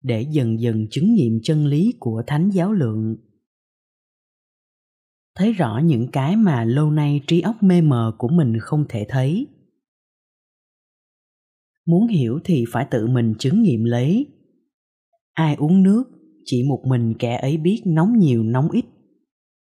để 0.03 0.27
dần 0.31 0.61
dần 0.61 0.87
chứng 0.91 1.15
nghiệm 1.15 1.41
chân 1.43 1.67
lý 1.67 1.95
của 2.01 2.23
thánh 2.27 2.51
giáo 2.51 2.73
lượng. 2.73 3.17
Thấy 5.35 5.53
rõ 5.53 5.81
những 5.85 6.09
cái 6.13 6.37
mà 6.37 6.65
lâu 6.65 6.91
nay 6.91 7.21
trí 7.27 7.41
óc 7.41 7.63
mê 7.63 7.81
mờ 7.81 8.15
của 8.19 8.29
mình 8.29 8.59
không 8.61 8.85
thể 8.89 9.07
thấy. 9.09 9.47
Muốn 11.87 12.07
hiểu 12.07 12.41
thì 12.45 12.65
phải 12.73 12.87
tự 12.91 13.07
mình 13.07 13.35
chứng 13.39 13.63
nghiệm 13.63 13.85
lấy. 13.85 14.27
Ai 15.33 15.55
uống 15.55 15.83
nước, 15.83 16.05
chỉ 16.45 16.63
một 16.69 16.83
mình 16.87 17.15
kẻ 17.19 17.37
ấy 17.37 17.57
biết 17.57 17.83
nóng 17.87 18.19
nhiều 18.19 18.43
nóng 18.43 18.71
ít. 18.71 18.85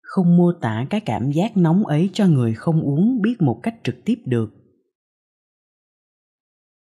Không 0.01 0.37
mô 0.37 0.51
tả 0.61 0.87
cái 0.89 1.01
cảm 1.01 1.31
giác 1.31 1.57
nóng 1.57 1.85
ấy 1.85 2.09
cho 2.13 2.27
người 2.27 2.53
không 2.53 2.81
uống 2.81 3.21
biết 3.21 3.41
một 3.41 3.59
cách 3.63 3.75
trực 3.83 3.95
tiếp 4.05 4.19
được. 4.25 4.53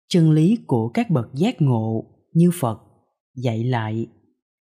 Chân 0.08 0.30
lý 0.30 0.58
của 0.66 0.88
các 0.88 1.10
bậc 1.10 1.34
giác 1.34 1.62
ngộ 1.62 2.04
như 2.32 2.50
phật 2.60 2.89
dạy 3.36 3.64
lại, 3.64 4.06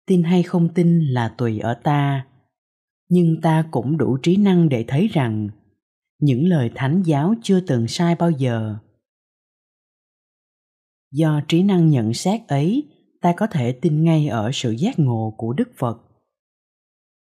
tin 0.07 0.23
hay 0.23 0.43
không 0.43 0.75
tin 0.75 1.01
là 1.01 1.35
tùy 1.39 1.59
ở 1.59 1.75
ta. 1.75 2.27
Nhưng 3.09 3.41
ta 3.41 3.69
cũng 3.71 3.97
đủ 3.97 4.19
trí 4.23 4.37
năng 4.37 4.69
để 4.69 4.85
thấy 4.89 5.09
rằng, 5.09 5.49
những 6.21 6.49
lời 6.49 6.71
thánh 6.75 7.03
giáo 7.03 7.35
chưa 7.43 7.61
từng 7.61 7.89
sai 7.89 8.15
bao 8.15 8.31
giờ. 8.31 8.77
Do 11.13 11.41
trí 11.49 11.63
năng 11.63 11.91
nhận 11.91 12.15
xét 12.15 12.49
ấy, 12.49 12.89
ta 13.21 13.35
có 13.37 13.47
thể 13.47 13.73
tin 13.73 14.05
ngay 14.05 14.29
ở 14.29 14.51
sự 14.53 14.71
giác 14.71 14.99
ngộ 14.99 15.35
của 15.37 15.53
đức 15.53 15.69
phật. 15.77 16.01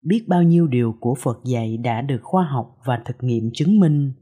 Biết 0.04 0.24
bao 0.28 0.42
nhiêu 0.42 0.66
điều 0.66 0.96
của 1.00 1.14
phật 1.14 1.40
dạy 1.44 1.76
đã 1.76 2.02
được 2.02 2.20
khoa 2.22 2.44
học 2.44 2.78
và 2.84 3.02
thực 3.04 3.16
nghiệm 3.20 3.50
chứng 3.54 3.80
minh. 3.80 4.12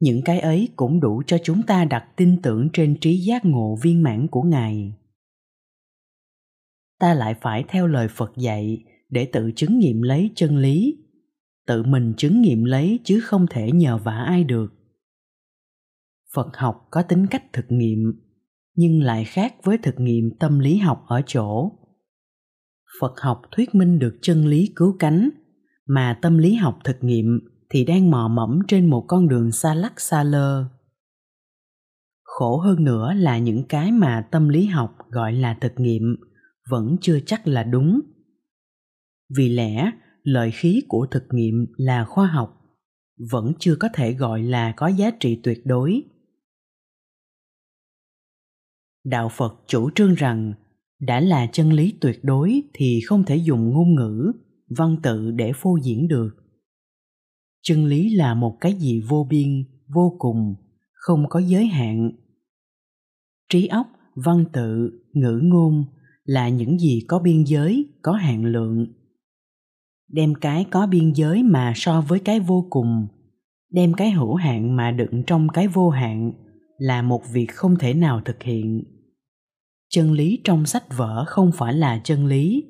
Những 0.00 0.22
cái 0.24 0.40
ấy 0.40 0.68
cũng 0.76 1.00
đủ 1.00 1.22
cho 1.26 1.38
chúng 1.44 1.62
ta 1.62 1.84
đặt 1.84 2.08
tin 2.16 2.42
tưởng 2.42 2.68
trên 2.72 2.96
trí 3.00 3.16
giác 3.16 3.44
ngộ 3.44 3.76
viên 3.82 4.02
mãn 4.02 4.28
của 4.28 4.42
ngài 4.42 4.92
ta 7.02 7.14
lại 7.14 7.34
phải 7.40 7.64
theo 7.68 7.86
lời 7.86 8.08
phật 8.08 8.32
dạy 8.36 8.84
để 9.08 9.24
tự 9.32 9.50
chứng 9.56 9.78
nghiệm 9.78 10.02
lấy 10.02 10.30
chân 10.34 10.56
lý. 10.56 10.96
Tự 11.66 11.82
mình 11.82 12.14
chứng 12.16 12.42
nghiệm 12.42 12.64
lấy 12.64 13.00
chứ 13.04 13.20
không 13.20 13.46
thể 13.50 13.72
nhờ 13.72 13.98
vả 13.98 14.24
ai 14.26 14.44
được. 14.44 14.72
Phật 16.34 16.56
học 16.56 16.88
có 16.90 17.02
tính 17.02 17.26
cách 17.26 17.52
thực 17.52 17.64
nghiệm, 17.68 17.98
nhưng 18.74 19.02
lại 19.02 19.24
khác 19.24 19.54
với 19.62 19.78
thực 19.78 20.00
nghiệm 20.00 20.30
tâm 20.40 20.58
lý 20.58 20.76
học 20.76 21.04
ở 21.06 21.22
chỗ. 21.26 21.72
Phật 23.00 23.20
học 23.20 23.42
thuyết 23.50 23.74
minh 23.74 23.98
được 23.98 24.18
chân 24.22 24.46
lý 24.46 24.72
cứu 24.76 24.96
cánh, 24.98 25.30
mà 25.86 26.18
tâm 26.22 26.38
lý 26.38 26.54
học 26.54 26.78
thực 26.84 26.96
nghiệm 27.00 27.40
thì 27.70 27.84
đang 27.84 28.10
mò 28.10 28.28
mẫm 28.28 28.58
trên 28.68 28.90
một 28.90 29.04
con 29.08 29.28
đường 29.28 29.52
xa 29.52 29.74
lắc 29.74 30.00
xa 30.00 30.22
lơ. 30.22 30.64
Khổ 32.22 32.56
hơn 32.56 32.84
nữa 32.84 33.12
là 33.16 33.38
những 33.38 33.64
cái 33.68 33.92
mà 33.92 34.28
tâm 34.30 34.48
lý 34.48 34.66
học 34.66 34.96
gọi 35.10 35.32
là 35.32 35.58
thực 35.60 35.72
nghiệm 35.76 36.16
vẫn 36.72 36.96
chưa 37.00 37.18
chắc 37.26 37.46
là 37.46 37.62
đúng. 37.62 38.00
Vì 39.36 39.48
lẽ 39.48 39.90
lợi 40.22 40.50
khí 40.50 40.82
của 40.88 41.06
thực 41.10 41.24
nghiệm 41.30 41.66
là 41.76 42.04
khoa 42.04 42.26
học, 42.26 42.60
vẫn 43.30 43.52
chưa 43.58 43.76
có 43.76 43.88
thể 43.94 44.12
gọi 44.12 44.42
là 44.42 44.72
có 44.76 44.86
giá 44.88 45.10
trị 45.20 45.40
tuyệt 45.42 45.60
đối. 45.64 46.02
Đạo 49.04 49.28
phật 49.28 49.60
chủ 49.66 49.90
trương 49.94 50.14
rằng, 50.14 50.52
đã 51.00 51.20
là 51.20 51.46
chân 51.52 51.72
lý 51.72 51.98
tuyệt 52.00 52.20
đối 52.22 52.62
thì 52.74 53.00
không 53.06 53.24
thể 53.24 53.36
dùng 53.36 53.70
ngôn 53.70 53.94
ngữ, 53.94 54.32
văn 54.68 54.96
tự 55.02 55.30
để 55.30 55.52
phô 55.54 55.78
diễn 55.82 56.08
được. 56.08 56.30
Chân 57.62 57.86
lý 57.86 58.14
là 58.14 58.34
một 58.34 58.58
cái 58.60 58.74
gì 58.74 59.00
vô 59.08 59.26
biên, 59.30 59.64
vô 59.94 60.16
cùng, 60.18 60.54
không 60.92 61.28
có 61.28 61.40
giới 61.40 61.66
hạn. 61.66 62.10
Trí 63.48 63.66
óc, 63.66 63.86
văn 64.14 64.44
tự, 64.52 64.90
ngữ 65.12 65.40
ngôn 65.42 65.84
là 66.24 66.48
những 66.48 66.78
gì 66.78 67.00
có 67.08 67.18
biên 67.18 67.44
giới, 67.44 67.88
có 68.02 68.12
hạn 68.12 68.44
lượng. 68.44 68.86
Đem 70.08 70.34
cái 70.34 70.64
có 70.70 70.86
biên 70.86 71.12
giới 71.12 71.42
mà 71.42 71.72
so 71.76 72.00
với 72.00 72.20
cái 72.20 72.40
vô 72.40 72.66
cùng, 72.70 73.06
đem 73.70 73.92
cái 73.94 74.10
hữu 74.10 74.34
hạn 74.34 74.76
mà 74.76 74.90
đựng 74.90 75.22
trong 75.26 75.48
cái 75.48 75.68
vô 75.68 75.90
hạn 75.90 76.32
là 76.78 77.02
một 77.02 77.22
việc 77.32 77.46
không 77.52 77.76
thể 77.78 77.94
nào 77.94 78.20
thực 78.24 78.42
hiện. 78.42 78.84
Chân 79.90 80.12
lý 80.12 80.40
trong 80.44 80.66
sách 80.66 80.96
vở 80.96 81.24
không 81.26 81.50
phải 81.54 81.74
là 81.74 82.00
chân 82.04 82.26
lý. 82.26 82.64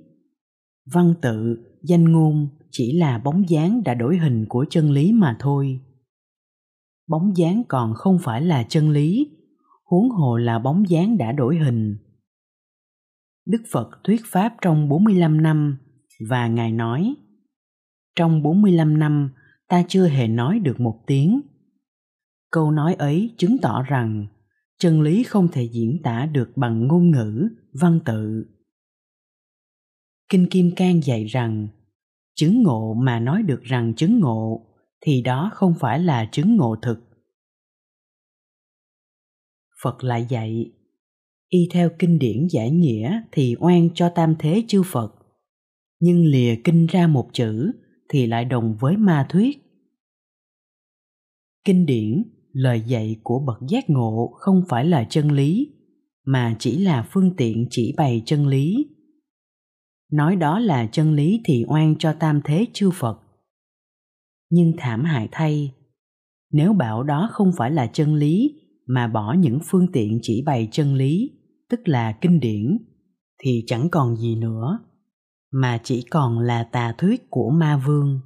Văn 0.92 1.14
tự, 1.22 1.56
danh 1.82 2.12
ngôn 2.12 2.48
chỉ 2.70 2.98
là 2.98 3.18
bóng 3.18 3.48
dáng 3.48 3.82
đã 3.84 3.94
đổi 3.94 4.18
hình 4.18 4.46
của 4.48 4.66
chân 4.70 4.90
lý 4.90 5.12
mà 5.12 5.36
thôi. 5.40 5.80
Bóng 7.08 7.36
dáng 7.36 7.62
còn 7.68 7.94
không 7.94 8.18
phải 8.22 8.40
là 8.40 8.62
chân 8.68 8.90
lý, 8.90 9.30
huống 9.84 10.10
hồ 10.10 10.36
là 10.36 10.58
bóng 10.58 10.88
dáng 10.88 11.18
đã 11.18 11.32
đổi 11.32 11.58
hình. 11.58 11.96
Đức 13.46 13.62
Phật 13.70 13.90
thuyết 14.04 14.22
pháp 14.26 14.54
trong 14.60 14.88
45 14.88 15.42
năm 15.42 15.78
và 16.28 16.48
Ngài 16.48 16.72
nói 16.72 17.14
Trong 18.16 18.42
45 18.42 18.98
năm 18.98 19.30
ta 19.68 19.84
chưa 19.88 20.08
hề 20.08 20.28
nói 20.28 20.58
được 20.58 20.80
một 20.80 21.04
tiếng. 21.06 21.40
Câu 22.50 22.70
nói 22.70 22.94
ấy 22.94 23.34
chứng 23.38 23.56
tỏ 23.62 23.82
rằng 23.82 24.26
chân 24.78 25.02
lý 25.02 25.22
không 25.22 25.48
thể 25.52 25.68
diễn 25.72 26.00
tả 26.02 26.26
được 26.26 26.52
bằng 26.56 26.86
ngôn 26.86 27.10
ngữ, 27.10 27.48
văn 27.72 28.00
tự. 28.04 28.44
Kinh 30.28 30.46
Kim 30.50 30.70
Cang 30.76 31.02
dạy 31.02 31.24
rằng 31.24 31.68
chứng 32.34 32.62
ngộ 32.62 32.94
mà 32.94 33.20
nói 33.20 33.42
được 33.42 33.62
rằng 33.62 33.94
chứng 33.96 34.20
ngộ 34.20 34.66
thì 35.00 35.22
đó 35.22 35.50
không 35.54 35.74
phải 35.80 36.00
là 36.00 36.28
chứng 36.32 36.56
ngộ 36.56 36.76
thực. 36.82 36.98
Phật 39.82 40.04
lại 40.04 40.26
dạy 40.28 40.72
y 41.52 41.68
theo 41.70 41.90
kinh 41.98 42.18
điển 42.18 42.46
giải 42.50 42.70
nghĩa 42.70 43.22
thì 43.32 43.56
oan 43.60 43.88
cho 43.94 44.08
tam 44.08 44.34
thế 44.38 44.64
chư 44.68 44.82
Phật, 44.82 45.14
nhưng 46.00 46.24
lìa 46.24 46.56
kinh 46.64 46.86
ra 46.86 47.06
một 47.06 47.28
chữ 47.32 47.72
thì 48.08 48.26
lại 48.26 48.44
đồng 48.44 48.76
với 48.80 48.96
ma 48.96 49.26
thuyết. 49.28 49.58
Kinh 51.64 51.86
điển, 51.86 52.22
lời 52.52 52.82
dạy 52.86 53.16
của 53.22 53.38
bậc 53.46 53.58
giác 53.68 53.90
ngộ 53.90 54.32
không 54.34 54.62
phải 54.68 54.84
là 54.84 55.04
chân 55.04 55.32
lý, 55.32 55.72
mà 56.24 56.56
chỉ 56.58 56.78
là 56.78 57.08
phương 57.10 57.36
tiện 57.36 57.66
chỉ 57.70 57.94
bày 57.96 58.22
chân 58.26 58.46
lý. 58.46 58.86
Nói 60.12 60.36
đó 60.36 60.58
là 60.58 60.86
chân 60.86 61.14
lý 61.14 61.40
thì 61.44 61.64
oan 61.68 61.94
cho 61.98 62.12
tam 62.12 62.40
thế 62.44 62.66
chư 62.72 62.90
Phật. 62.90 63.20
Nhưng 64.50 64.72
thảm 64.78 65.04
hại 65.04 65.28
thay, 65.32 65.72
nếu 66.52 66.72
bảo 66.72 67.02
đó 67.02 67.28
không 67.32 67.52
phải 67.56 67.70
là 67.70 67.86
chân 67.86 68.14
lý 68.14 68.60
mà 68.86 69.08
bỏ 69.08 69.32
những 69.32 69.58
phương 69.64 69.92
tiện 69.92 70.18
chỉ 70.22 70.42
bày 70.46 70.68
chân 70.72 70.94
lý 70.94 71.30
tức 71.72 71.88
là 71.88 72.12
kinh 72.20 72.40
điển, 72.40 72.78
thì 73.38 73.64
chẳng 73.66 73.88
còn 73.90 74.16
gì 74.16 74.36
nữa, 74.36 74.78
mà 75.52 75.80
chỉ 75.84 76.02
còn 76.10 76.38
là 76.38 76.64
tà 76.64 76.94
thuyết 76.98 77.30
của 77.30 77.50
ma 77.50 77.82
vương. 77.86 78.20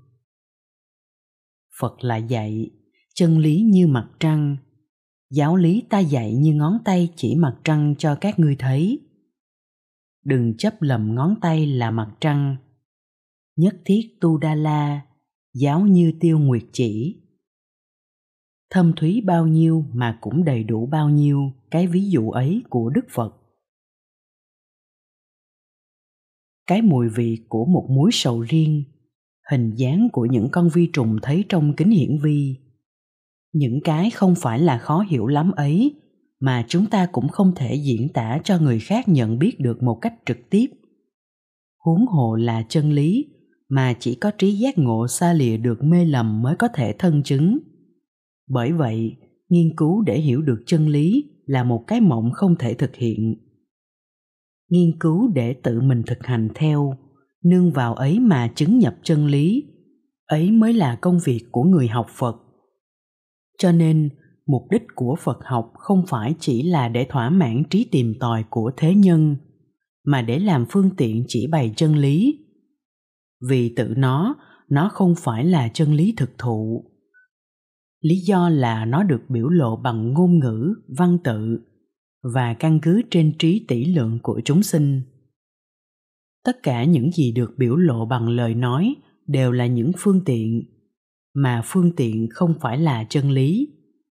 Phật 1.80 2.04
lại 2.04 2.22
dạy, 2.28 2.70
chân 3.14 3.38
lý 3.38 3.62
như 3.62 3.86
mặt 3.86 4.10
trăng, 4.20 4.56
giáo 5.30 5.56
lý 5.56 5.82
ta 5.88 5.98
dạy 5.98 6.34
như 6.34 6.54
ngón 6.54 6.78
tay 6.84 7.12
chỉ 7.16 7.34
mặt 7.34 7.56
trăng 7.64 7.94
cho 7.98 8.14
các 8.14 8.38
ngươi 8.38 8.56
thấy. 8.58 8.98
Đừng 10.24 10.56
chấp 10.56 10.82
lầm 10.82 11.14
ngón 11.14 11.34
tay 11.40 11.66
là 11.66 11.90
mặt 11.90 12.16
trăng. 12.20 12.56
Nhất 13.56 13.76
thiết 13.84 14.18
tu 14.20 14.38
đa 14.38 14.54
la, 14.54 15.00
giáo 15.54 15.80
như 15.80 16.12
tiêu 16.20 16.38
nguyệt 16.38 16.64
chỉ 16.72 17.22
thâm 18.70 18.92
thúy 18.96 19.22
bao 19.24 19.46
nhiêu 19.46 19.84
mà 19.92 20.18
cũng 20.20 20.44
đầy 20.44 20.64
đủ 20.64 20.86
bao 20.86 21.10
nhiêu, 21.10 21.52
cái 21.70 21.86
ví 21.86 22.10
dụ 22.10 22.30
ấy 22.30 22.62
của 22.70 22.90
đức 22.90 23.06
phật. 23.10 23.34
Cái 26.66 26.82
mùi 26.82 27.08
vị 27.08 27.38
của 27.48 27.64
một 27.64 27.86
muối 27.90 28.10
sầu 28.12 28.40
riêng, 28.40 28.84
hình 29.50 29.74
dáng 29.74 30.08
của 30.12 30.24
những 30.24 30.48
con 30.52 30.68
vi 30.68 30.90
trùng 30.92 31.16
thấy 31.22 31.44
trong 31.48 31.76
kính 31.76 31.90
hiển 31.90 32.18
vi. 32.22 32.56
Những 33.52 33.80
cái 33.84 34.10
không 34.10 34.34
phải 34.34 34.58
là 34.58 34.78
khó 34.78 35.04
hiểu 35.10 35.26
lắm 35.26 35.52
ấy, 35.52 35.94
mà 36.40 36.64
chúng 36.68 36.86
ta 36.86 37.06
cũng 37.12 37.28
không 37.28 37.52
thể 37.56 37.74
diễn 37.74 38.08
tả 38.08 38.38
cho 38.44 38.58
người 38.58 38.80
khác 38.80 39.08
nhận 39.08 39.38
biết 39.38 39.60
được 39.60 39.82
một 39.82 39.98
cách 40.00 40.14
trực 40.26 40.38
tiếp. 40.50 40.66
Huống 41.84 42.06
hồ 42.06 42.34
là 42.34 42.62
chân 42.68 42.92
lý, 42.92 43.26
mà 43.68 43.94
chỉ 44.00 44.14
có 44.14 44.30
trí 44.30 44.52
giác 44.52 44.78
ngộ 44.78 45.08
xa 45.08 45.32
lìa 45.32 45.56
được 45.56 45.84
mê 45.84 46.04
lầm 46.04 46.42
mới 46.42 46.56
có 46.56 46.68
thể 46.68 46.92
thân 46.98 47.22
chứng 47.22 47.58
bởi 48.48 48.72
vậy, 48.72 49.16
nghiên 49.48 49.76
cứu 49.76 50.02
để 50.02 50.18
hiểu 50.18 50.42
được 50.42 50.62
chân 50.66 50.88
lý 50.88 51.24
là 51.46 51.64
một 51.64 51.84
cái 51.86 52.00
mộng 52.00 52.30
không 52.34 52.56
thể 52.58 52.74
thực 52.74 52.96
hiện. 52.96 53.34
Nghiên 54.70 54.98
cứu 55.00 55.28
để 55.34 55.54
tự 55.62 55.80
mình 55.80 56.02
thực 56.06 56.26
hành 56.26 56.48
theo, 56.54 56.98
nương 57.44 57.72
vào 57.72 57.94
ấy 57.94 58.20
mà 58.20 58.52
chứng 58.54 58.78
nhập 58.78 58.96
chân 59.02 59.26
lý, 59.26 59.64
ấy 60.26 60.50
mới 60.50 60.72
là 60.72 60.98
công 61.00 61.18
việc 61.24 61.40
của 61.50 61.62
người 61.62 61.88
học 61.88 62.06
phật. 62.10 62.36
Cho 63.58 63.72
nên, 63.72 64.08
mục 64.46 64.62
đích 64.70 64.82
của 64.94 65.16
phật 65.20 65.38
học 65.44 65.72
không 65.74 66.04
phải 66.08 66.34
chỉ 66.38 66.62
là 66.62 66.88
để 66.88 67.06
thỏa 67.08 67.30
mãn 67.30 67.62
trí 67.70 67.84
tìm 67.84 68.14
tòi 68.20 68.44
của 68.50 68.72
thế 68.76 68.94
nhân, 68.94 69.36
mà 70.04 70.22
để 70.22 70.38
làm 70.38 70.66
phương 70.70 70.90
tiện 70.96 71.24
chỉ 71.28 71.46
bày 71.46 71.72
chân 71.76 71.96
lý. 71.96 72.38
Vì 73.48 73.74
tự 73.76 73.94
nó 73.96 74.34
nó 74.68 74.88
không 74.92 75.14
phải 75.18 75.44
là 75.44 75.68
chân 75.68 75.94
lý 75.94 76.14
thực 76.16 76.38
thụ 76.38 76.84
lý 78.08 78.20
do 78.20 78.48
là 78.48 78.84
nó 78.84 79.02
được 79.02 79.22
biểu 79.28 79.48
lộ 79.48 79.76
bằng 79.76 80.12
ngôn 80.12 80.38
ngữ, 80.38 80.74
văn 80.88 81.18
tự 81.24 81.60
và 82.22 82.54
căn 82.54 82.78
cứ 82.82 83.02
trên 83.10 83.38
trí 83.38 83.64
tỷ 83.68 83.84
lượng 83.84 84.18
của 84.22 84.40
chúng 84.44 84.62
sinh. 84.62 85.02
Tất 86.44 86.62
cả 86.62 86.84
những 86.84 87.10
gì 87.10 87.32
được 87.32 87.54
biểu 87.58 87.76
lộ 87.76 88.06
bằng 88.06 88.28
lời 88.28 88.54
nói 88.54 88.94
đều 89.26 89.52
là 89.52 89.66
những 89.66 89.92
phương 89.98 90.24
tiện, 90.24 90.62
mà 91.34 91.62
phương 91.64 91.96
tiện 91.96 92.28
không 92.30 92.54
phải 92.60 92.78
là 92.78 93.04
chân 93.04 93.30
lý. 93.30 93.68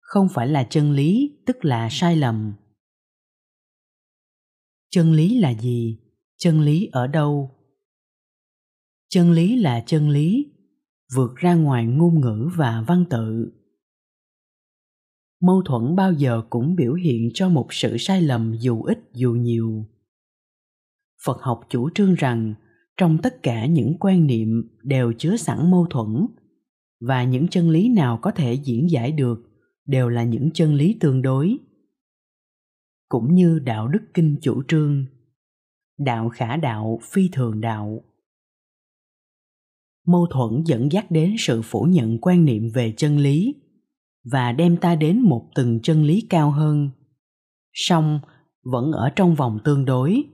Không 0.01 0.29
phải 0.35 0.49
là 0.49 0.64
chân 0.64 0.92
lý, 0.92 1.38
tức 1.46 1.64
là 1.64 1.88
sai 1.90 2.16
lầm. 2.16 2.53
Chân 4.90 5.12
lý 5.12 5.38
là 5.38 5.55
gì? 5.55 5.99
Chân 6.38 6.61
lý 6.61 6.88
ở 6.92 7.07
đâu? 7.07 7.51
Chân 9.09 9.33
lý 9.33 9.57
là 9.57 9.83
chân 9.87 10.09
lý 10.11 10.53
vượt 11.14 11.37
ra 11.37 11.55
ngoài 11.55 11.87
ngôn 11.87 12.20
ngữ 12.20 12.49
và 12.57 12.85
văn 12.87 13.05
tự 13.11 13.53
mâu 15.40 15.62
thuẫn 15.62 15.96
bao 15.96 16.12
giờ 16.12 16.42
cũng 16.51 16.75
biểu 16.75 16.94
hiện 16.94 17.31
cho 17.35 17.49
một 17.49 17.66
sự 17.70 17.96
sai 17.99 18.22
lầm 18.22 18.55
dù 18.61 18.83
ít 18.83 18.99
dù 19.12 19.33
nhiều. 19.33 19.87
Phật 21.25 21.42
học 21.42 21.61
chủ 21.68 21.90
trương 21.94 22.14
rằng 22.14 22.55
trong 22.96 23.18
tất 23.22 23.42
cả 23.42 23.66
những 23.66 23.96
quan 24.01 24.27
niệm 24.27 24.79
đều 24.83 25.12
chứa 25.18 25.37
sẵn 25.37 25.70
mâu 25.70 25.87
thuẫn, 25.90 26.27
và 27.01 27.25
những 27.25 27.49
chân 27.49 27.70
lý 27.70 27.88
nào 27.88 28.18
có 28.22 28.31
thể 28.31 28.55
diễn 28.55 28.90
giải 28.90 29.12
được 29.12 29.38
đều 29.87 30.09
là 30.09 30.25
những 30.25 30.51
chân 30.55 30.75
lý 30.75 30.96
tương 31.01 31.22
đối. 31.22 31.59
Cũng 33.09 33.35
như 33.35 33.59
đạo 33.59 33.88
đức 33.88 34.03
kinh 34.14 34.37
chủ 34.42 34.62
trương, 34.68 35.05
đạo 35.99 36.29
khả 36.29 36.57
đạo, 36.57 37.01
phi 37.03 37.29
thường 37.33 37.61
đạo. 37.61 38.05
Mâu 40.07 40.27
thuẫn 40.31 40.64
dẫn 40.66 40.92
dắt 40.92 41.11
đến 41.11 41.35
sự 41.38 41.62
phủ 41.62 41.83
nhận 41.83 42.18
quan 42.20 42.44
niệm 42.44 42.70
về 42.75 42.94
chân 42.96 43.18
lý 43.18 43.55
và 44.33 44.53
đem 44.53 44.77
ta 44.77 44.95
đến 44.95 45.21
một 45.21 45.49
từng 45.55 45.81
chân 45.83 46.05
lý 46.05 46.27
cao 46.31 46.51
hơn. 46.51 46.91
Song, 47.73 48.21
vẫn 48.65 48.93
ở 48.93 49.11
trong 49.17 49.35
vòng 49.35 49.59
tương 49.65 49.85
đối. 49.85 50.25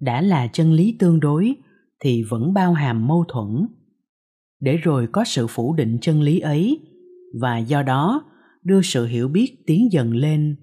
Đã 0.00 0.20
là 0.20 0.46
chân 0.46 0.72
lý 0.72 0.96
tương 0.98 1.20
đối, 1.20 1.54
thì 2.00 2.22
vẫn 2.22 2.54
bao 2.54 2.72
hàm 2.72 3.06
mâu 3.06 3.24
thuẫn. 3.28 3.66
Để 4.60 4.76
rồi 4.76 5.08
có 5.12 5.24
sự 5.24 5.46
phủ 5.46 5.74
định 5.74 5.98
chân 6.00 6.22
lý 6.22 6.40
ấy, 6.40 6.80
và 7.40 7.58
do 7.58 7.82
đó 7.82 8.24
đưa 8.62 8.82
sự 8.82 9.06
hiểu 9.06 9.28
biết 9.28 9.66
tiến 9.66 9.88
dần 9.92 10.14
lên. 10.14 10.56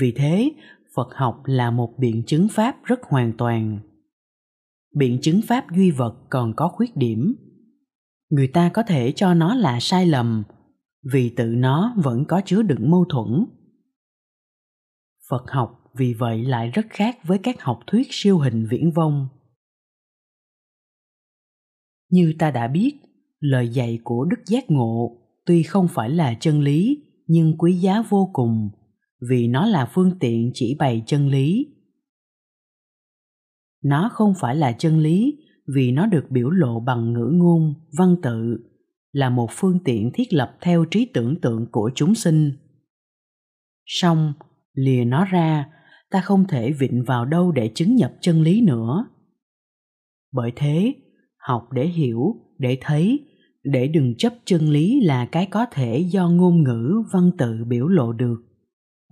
Vì 0.00 0.12
thế, 0.12 0.52
phật 0.94 1.08
học 1.14 1.42
là 1.44 1.70
một 1.70 1.94
biện 1.98 2.22
chứng 2.26 2.48
pháp 2.48 2.84
rất 2.84 3.02
hoàn 3.02 3.32
toàn. 3.36 3.78
Biện 4.94 5.18
chứng 5.22 5.40
pháp 5.42 5.64
duy 5.76 5.90
vật 5.90 6.14
còn 6.30 6.52
có 6.56 6.68
khuyết 6.68 6.96
điểm. 6.96 7.36
Người 8.30 8.48
ta 8.48 8.68
có 8.74 8.82
thể 8.82 9.12
cho 9.12 9.34
nó 9.34 9.54
là 9.54 9.80
sai 9.80 10.06
lầm 10.06 10.42
vì 11.02 11.34
tự 11.36 11.46
nó 11.46 11.94
vẫn 11.96 12.24
có 12.28 12.42
chứa 12.46 12.62
đựng 12.62 12.90
mâu 12.90 13.04
thuẫn. 13.04 13.46
Phật 15.30 15.50
học 15.50 15.90
vì 15.94 16.14
vậy 16.14 16.44
lại 16.44 16.70
rất 16.70 16.86
khác 16.90 17.18
với 17.24 17.38
các 17.38 17.62
học 17.62 17.80
thuyết 17.86 18.06
siêu 18.10 18.38
hình 18.38 18.66
viễn 18.70 18.90
vông. 18.90 19.28
Như 22.10 22.34
ta 22.38 22.50
đã 22.50 22.68
biết, 22.68 22.92
lời 23.40 23.68
dạy 23.68 23.98
của 24.04 24.24
đức 24.24 24.46
giác 24.46 24.70
ngộ 24.70 25.16
tuy 25.46 25.62
không 25.62 25.88
phải 25.88 26.10
là 26.10 26.34
chân 26.40 26.60
lý, 26.60 27.04
nhưng 27.26 27.58
quý 27.58 27.72
giá 27.72 28.02
vô 28.08 28.30
cùng, 28.32 28.70
vì 29.30 29.48
nó 29.48 29.66
là 29.66 29.90
phương 29.94 30.18
tiện 30.20 30.50
chỉ 30.54 30.76
bày 30.78 31.02
chân 31.06 31.28
lý. 31.28 31.66
Nó 33.84 34.10
không 34.12 34.34
phải 34.40 34.56
là 34.56 34.72
chân 34.72 34.98
lý 34.98 35.38
vì 35.74 35.92
nó 35.92 36.06
được 36.06 36.26
biểu 36.30 36.50
lộ 36.50 36.80
bằng 36.80 37.12
ngữ 37.12 37.30
ngôn, 37.32 37.74
văn 37.98 38.16
tự 38.22 38.69
là 39.12 39.30
một 39.30 39.50
phương 39.50 39.78
tiện 39.84 40.10
thiết 40.14 40.32
lập 40.32 40.56
theo 40.60 40.84
trí 40.84 41.04
tưởng 41.04 41.40
tượng 41.40 41.66
của 41.72 41.90
chúng 41.94 42.14
sinh. 42.14 42.52
Song 43.86 44.32
lìa 44.72 45.04
nó 45.04 45.24
ra, 45.24 45.68
ta 46.10 46.20
không 46.20 46.46
thể 46.48 46.72
vịnh 46.72 47.04
vào 47.06 47.24
đâu 47.24 47.52
để 47.52 47.70
chứng 47.74 47.96
nhập 47.96 48.12
chân 48.20 48.42
lý 48.42 48.60
nữa. 48.60 49.06
Bởi 50.32 50.52
thế, 50.56 50.94
học 51.38 51.68
để 51.72 51.86
hiểu, 51.86 52.36
để 52.58 52.78
thấy, 52.80 53.26
để 53.64 53.88
đừng 53.88 54.14
chấp 54.18 54.34
chân 54.44 54.68
lý 54.68 55.00
là 55.00 55.26
cái 55.26 55.46
có 55.46 55.66
thể 55.72 55.98
do 55.98 56.28
ngôn 56.28 56.62
ngữ, 56.62 57.02
văn 57.12 57.30
tự 57.38 57.64
biểu 57.68 57.88
lộ 57.88 58.12
được, 58.12 58.36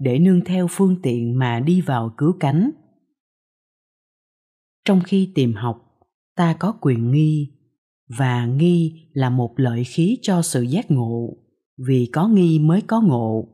để 0.00 0.18
nương 0.18 0.44
theo 0.44 0.66
phương 0.70 1.02
tiện 1.02 1.38
mà 1.38 1.60
đi 1.60 1.80
vào 1.80 2.14
cứu 2.16 2.32
cánh. 2.40 2.70
Trong 4.84 5.00
khi 5.04 5.32
tìm 5.34 5.54
học, 5.54 5.84
ta 6.36 6.56
có 6.58 6.72
quyền 6.80 7.10
nghi 7.10 7.57
và 8.08 8.46
nghi 8.46 9.08
là 9.12 9.30
một 9.30 9.54
lợi 9.56 9.84
khí 9.84 10.18
cho 10.22 10.42
sự 10.42 10.62
giác 10.62 10.90
ngộ, 10.90 11.36
vì 11.86 12.10
có 12.12 12.28
nghi 12.28 12.58
mới 12.58 12.80
có 12.80 13.00
ngộ. 13.00 13.48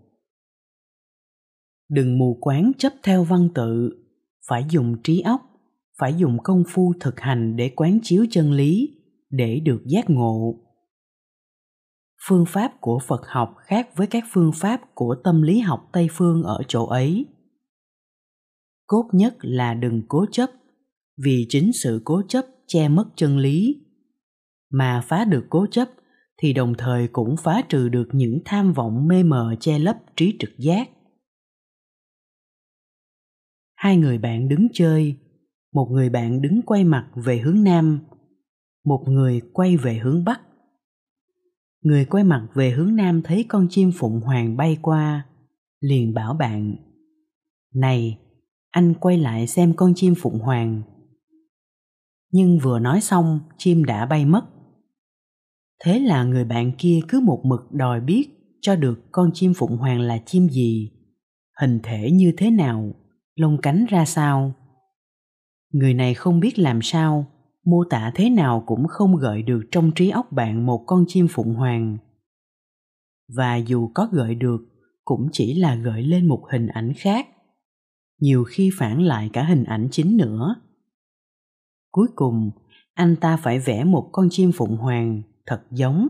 Đừng 1.88 2.18
mù 2.18 2.38
quáng 2.40 2.72
chấp 2.78 2.92
theo 3.02 3.24
văn 3.24 3.48
tự, 3.54 3.90
phải 4.48 4.64
dùng 4.70 5.02
trí 5.02 5.20
óc, 5.20 5.40
phải 5.98 6.14
dùng 6.14 6.38
công 6.44 6.64
phu 6.68 6.92
thực 7.00 7.20
hành 7.20 7.56
để 7.56 7.68
quán 7.76 7.98
chiếu 8.02 8.26
chân 8.30 8.52
lý, 8.52 8.90
để 9.30 9.60
được 9.60 9.82
giác 9.86 10.10
ngộ. 10.10 10.60
Phương 12.28 12.44
pháp 12.48 12.72
của 12.80 12.98
phật 13.06 13.20
học 13.26 13.54
khác 13.58 13.88
với 13.96 14.06
các 14.06 14.24
phương 14.32 14.50
pháp 14.54 14.80
của 14.94 15.16
tâm 15.24 15.42
lý 15.42 15.58
học 15.58 15.88
tây 15.92 16.08
phương 16.10 16.42
ở 16.42 16.62
chỗ 16.68 16.86
ấy. 16.86 17.26
Cốt 18.86 19.08
nhất 19.12 19.36
là 19.40 19.74
đừng 19.74 20.02
cố 20.08 20.26
chấp, 20.32 20.50
vì 21.24 21.46
chính 21.48 21.70
sự 21.82 22.02
cố 22.04 22.22
chấp 22.28 22.44
che 22.66 22.88
mất 22.88 23.04
chân 23.16 23.38
lý 23.38 23.83
mà 24.70 25.00
phá 25.08 25.24
được 25.24 25.46
cố 25.50 25.66
chấp, 25.70 25.88
thì 26.36 26.52
đồng 26.52 26.74
thời 26.78 27.08
cũng 27.08 27.36
phá 27.36 27.62
trừ 27.68 27.88
được 27.88 28.08
những 28.12 28.38
tham 28.44 28.72
vọng 28.72 29.08
mê 29.08 29.22
mờ 29.22 29.54
che 29.60 29.78
lấp 29.78 29.96
trí 30.16 30.36
trực 30.38 30.50
giác. 30.58 30.88
Hai 33.74 33.96
người 33.96 34.18
bạn 34.18 34.48
đứng 34.48 34.68
chơi. 34.72 35.16
Một 35.72 35.88
người 35.90 36.10
bạn 36.10 36.42
đứng 36.42 36.62
quay 36.66 36.84
mặt 36.84 37.10
về 37.14 37.38
hướng 37.38 37.64
nam. 37.64 38.00
Một 38.84 39.04
người 39.08 39.40
quay 39.52 39.76
về 39.76 39.98
hướng 39.98 40.24
bắc. 40.24 40.40
Người 41.82 42.04
quay 42.04 42.24
mặt 42.24 42.48
về 42.54 42.70
hướng 42.70 42.96
nam 42.96 43.22
thấy 43.22 43.44
con 43.48 43.66
chim 43.70 43.92
phụng 43.94 44.20
hoàng 44.20 44.56
bay 44.56 44.78
qua, 44.82 45.26
liền 45.80 46.14
bảo 46.14 46.34
bạn, 46.34 46.76
này, 47.74 48.18
anh 48.70 48.94
quay 48.94 49.18
lại 49.18 49.46
xem 49.46 49.72
con 49.76 49.92
chim 49.94 50.14
phụng 50.18 50.38
hoàng. 50.38 50.82
Nhưng 52.32 52.58
vừa 52.58 52.78
nói 52.78 53.00
xong, 53.00 53.40
chim 53.58 53.84
đã 53.84 54.06
bay 54.06 54.26
mất 54.26 54.44
thế 55.84 56.00
là 56.00 56.24
người 56.24 56.44
bạn 56.44 56.72
kia 56.78 57.00
cứ 57.08 57.20
một 57.20 57.40
mực 57.44 57.72
đòi 57.72 58.00
biết 58.00 58.28
cho 58.60 58.76
được 58.76 59.12
con 59.12 59.30
chim 59.34 59.54
phụng 59.54 59.76
hoàng 59.76 60.00
là 60.00 60.18
chim 60.26 60.48
gì. 60.48 60.90
Hình 61.60 61.80
thể 61.82 62.10
như 62.10 62.32
thế 62.36 62.50
nào, 62.50 62.94
lông 63.34 63.58
cánh 63.62 63.86
ra 63.88 64.04
sao? 64.04 64.54
Người 65.72 65.94
này 65.94 66.14
không 66.14 66.40
biết 66.40 66.58
làm 66.58 66.82
sao, 66.82 67.26
mô 67.64 67.84
tả 67.90 68.12
thế 68.14 68.30
nào 68.30 68.62
cũng 68.66 68.86
không 68.88 69.16
gợi 69.16 69.42
được 69.42 69.62
trong 69.70 69.90
trí 69.94 70.10
óc 70.10 70.32
bạn 70.32 70.66
một 70.66 70.84
con 70.86 71.04
chim 71.08 71.26
phụng 71.30 71.54
hoàng. 71.54 71.98
Và 73.36 73.56
dù 73.56 73.90
có 73.94 74.08
gợi 74.12 74.34
được, 74.34 74.60
cũng 75.04 75.28
chỉ 75.32 75.54
là 75.54 75.74
gợi 75.74 76.02
lên 76.02 76.28
một 76.28 76.44
hình 76.52 76.66
ảnh 76.66 76.92
khác. 76.96 77.28
Nhiều 78.20 78.44
khi 78.44 78.70
phản 78.78 79.02
lại 79.02 79.30
cả 79.32 79.44
hình 79.44 79.64
ảnh 79.64 79.88
chính 79.90 80.16
nữa. 80.16 80.54
Cuối 81.90 82.06
cùng, 82.14 82.50
anh 82.94 83.16
ta 83.16 83.36
phải 83.36 83.58
vẽ 83.58 83.84
một 83.84 84.08
con 84.12 84.28
chim 84.30 84.52
phụng 84.54 84.76
hoàng 84.76 85.22
thật 85.46 85.62
giống, 85.70 86.08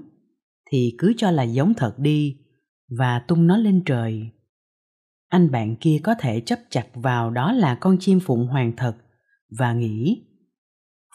thì 0.70 0.94
cứ 0.98 1.12
cho 1.16 1.30
là 1.30 1.42
giống 1.42 1.74
thật 1.74 1.98
đi 1.98 2.36
và 2.98 3.18
tung 3.18 3.46
nó 3.46 3.56
lên 3.56 3.82
trời. 3.86 4.30
Anh 5.28 5.50
bạn 5.50 5.76
kia 5.76 6.00
có 6.02 6.14
thể 6.18 6.40
chấp 6.40 6.58
chặt 6.70 6.86
vào 6.94 7.30
đó 7.30 7.52
là 7.52 7.74
con 7.74 7.96
chim 8.00 8.20
phụng 8.20 8.46
hoàng 8.46 8.72
thật 8.76 8.96
và 9.58 9.74
nghĩ, 9.74 10.22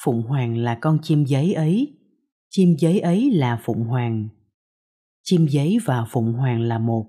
phụng 0.04 0.22
hoàng 0.22 0.58
là 0.58 0.78
con 0.82 1.00
chim 1.02 1.26
giấy 1.26 1.54
ấy, 1.54 1.98
chim 2.50 2.76
giấy 2.80 3.00
ấy 3.00 3.32
là 3.32 3.62
phụng 3.64 3.84
hoàng, 3.84 4.30
chim 5.24 5.48
giấy 5.48 5.78
và 5.86 6.06
phụng 6.10 6.34
hoàng 6.34 6.62
là 6.62 6.80
một. 6.80 7.06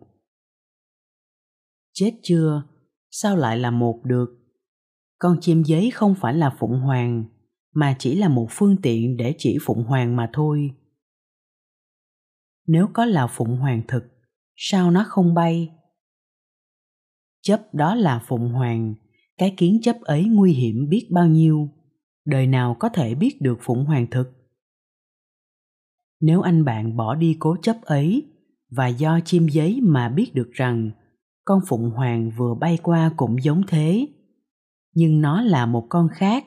Chết 1.92 2.12
chưa? 2.22 2.62
Sao 3.10 3.36
lại 3.36 3.58
là 3.58 3.70
một 3.70 4.00
được? 4.04 4.26
Con 5.18 5.38
chim 5.40 5.62
giấy 5.62 5.90
không 5.90 6.14
phải 6.14 6.34
là 6.34 6.56
phụng 6.58 6.80
hoàng, 6.80 7.24
mà 7.74 7.96
chỉ 7.98 8.14
là 8.14 8.28
một 8.28 8.46
phương 8.50 8.76
tiện 8.82 9.16
để 9.16 9.34
chỉ 9.38 9.58
phụng 9.62 9.84
hoàng 9.84 10.16
mà 10.16 10.30
thôi 10.32 10.70
nếu 12.70 12.88
có 12.92 13.04
là 13.04 13.26
phụng 13.26 13.56
hoàng 13.56 13.82
thực, 13.88 14.04
sao 14.56 14.90
nó 14.90 15.04
không 15.08 15.34
bay? 15.34 15.70
Chấp 17.42 17.74
đó 17.74 17.94
là 17.94 18.22
phụng 18.26 18.48
hoàng, 18.48 18.94
cái 19.38 19.54
kiến 19.56 19.78
chấp 19.82 20.00
ấy 20.00 20.24
nguy 20.24 20.52
hiểm 20.52 20.88
biết 20.88 21.06
bao 21.10 21.26
nhiêu, 21.26 21.68
đời 22.24 22.46
nào 22.46 22.76
có 22.78 22.88
thể 22.88 23.14
biết 23.14 23.40
được 23.40 23.58
phụng 23.62 23.84
hoàng 23.84 24.06
thực? 24.10 24.32
Nếu 26.20 26.40
anh 26.40 26.64
bạn 26.64 26.96
bỏ 26.96 27.14
đi 27.14 27.36
cố 27.38 27.56
chấp 27.62 27.82
ấy 27.82 28.26
và 28.70 28.86
do 28.86 29.20
chim 29.24 29.48
giấy 29.48 29.80
mà 29.82 30.08
biết 30.08 30.34
được 30.34 30.50
rằng 30.52 30.90
con 31.44 31.60
phụng 31.68 31.90
hoàng 31.90 32.30
vừa 32.36 32.54
bay 32.54 32.78
qua 32.82 33.12
cũng 33.16 33.42
giống 33.42 33.62
thế, 33.68 34.08
nhưng 34.94 35.20
nó 35.20 35.42
là 35.42 35.66
một 35.66 35.86
con 35.88 36.08
khác, 36.12 36.46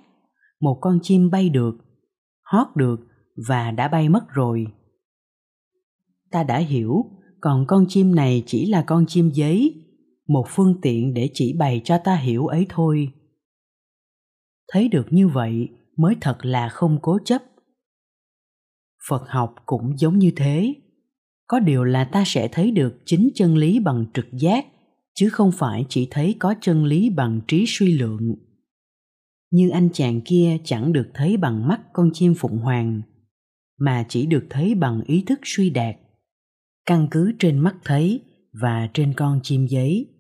một 0.60 0.78
con 0.82 1.00
chim 1.02 1.30
bay 1.30 1.50
được, 1.50 1.78
hót 2.44 2.68
được 2.76 3.00
và 3.48 3.72
đã 3.72 3.88
bay 3.88 4.10
mất 4.10 4.30
rồi 4.30 4.68
ta 6.34 6.43
đã 6.43 6.58
hiểu. 6.58 7.06
Còn 7.41 7.65
con 7.67 7.86
chim 7.89 8.15
này 8.15 8.43
chỉ 8.46 8.65
là 8.65 8.84
con 8.88 9.06
chim 9.08 9.30
giấy, 9.34 9.74
một 10.28 10.46
phương 10.50 10.82
tiện 10.82 11.13
để 11.13 11.30
chỉ 11.34 11.54
bày 11.60 11.82
cho 11.84 11.98
ta 11.98 12.15
hiểu 12.15 12.48
ấy 12.48 12.65
thôi. 12.69 13.12
Thấy 14.72 14.88
được 14.88 15.06
như 15.10 15.28
vậy, 15.28 15.69
mới 15.98 16.15
thật 16.22 16.46
là 16.46 16.69
không 16.69 17.00
cố 17.02 17.19
chấp. 17.26 17.41
Phật 19.10 19.24
học 19.28 19.56
cũng 19.65 19.98
giống 19.98 20.19
như 20.19 20.32
thế. 20.36 20.74
Có 21.48 21.60
điều 21.60 21.84
là 21.84 22.04
ta 22.04 22.24
sẽ 22.26 22.48
thấy 22.48 22.72
được 22.72 23.02
chính 23.06 23.30
chân 23.36 23.58
lý 23.58 23.80
bằng 23.80 24.06
trực 24.13 24.26
giác, 24.32 24.65
chứ 25.15 25.30
không 25.30 25.52
phải 25.52 25.86
chỉ 25.89 26.08
thấy 26.12 26.36
có 26.39 26.56
chân 26.62 26.86
lý 26.86 27.10
bằng 27.10 27.41
trí 27.48 27.65
suy 27.67 27.98
lượng 27.98 28.36
như 29.54 29.69
anh 29.69 29.89
chàng 29.93 30.22
kia 30.22 30.58
chẳng 30.63 30.93
được 30.93 31.08
thấy 31.13 31.38
bằng 31.38 31.67
mắt 31.67 31.82
con 31.93 32.10
chim 32.13 32.34
phụng 32.38 32.58
hoàng, 32.58 33.02
mà 33.80 34.06
chỉ 34.10 34.26
được 34.26 34.46
thấy 34.50 34.76
bằng 34.76 35.02
ý 35.06 35.24
thức 35.28 35.39
suy 35.43 35.69
đạt 35.69 35.96
căn 36.86 37.08
cứ 37.12 37.32
trên 37.39 37.60
mắt 37.60 37.76
thấy 37.86 38.22
và 38.54 38.88
trên 38.93 39.13
con 39.13 39.39
chim 39.43 39.65
giấy. 39.65 40.12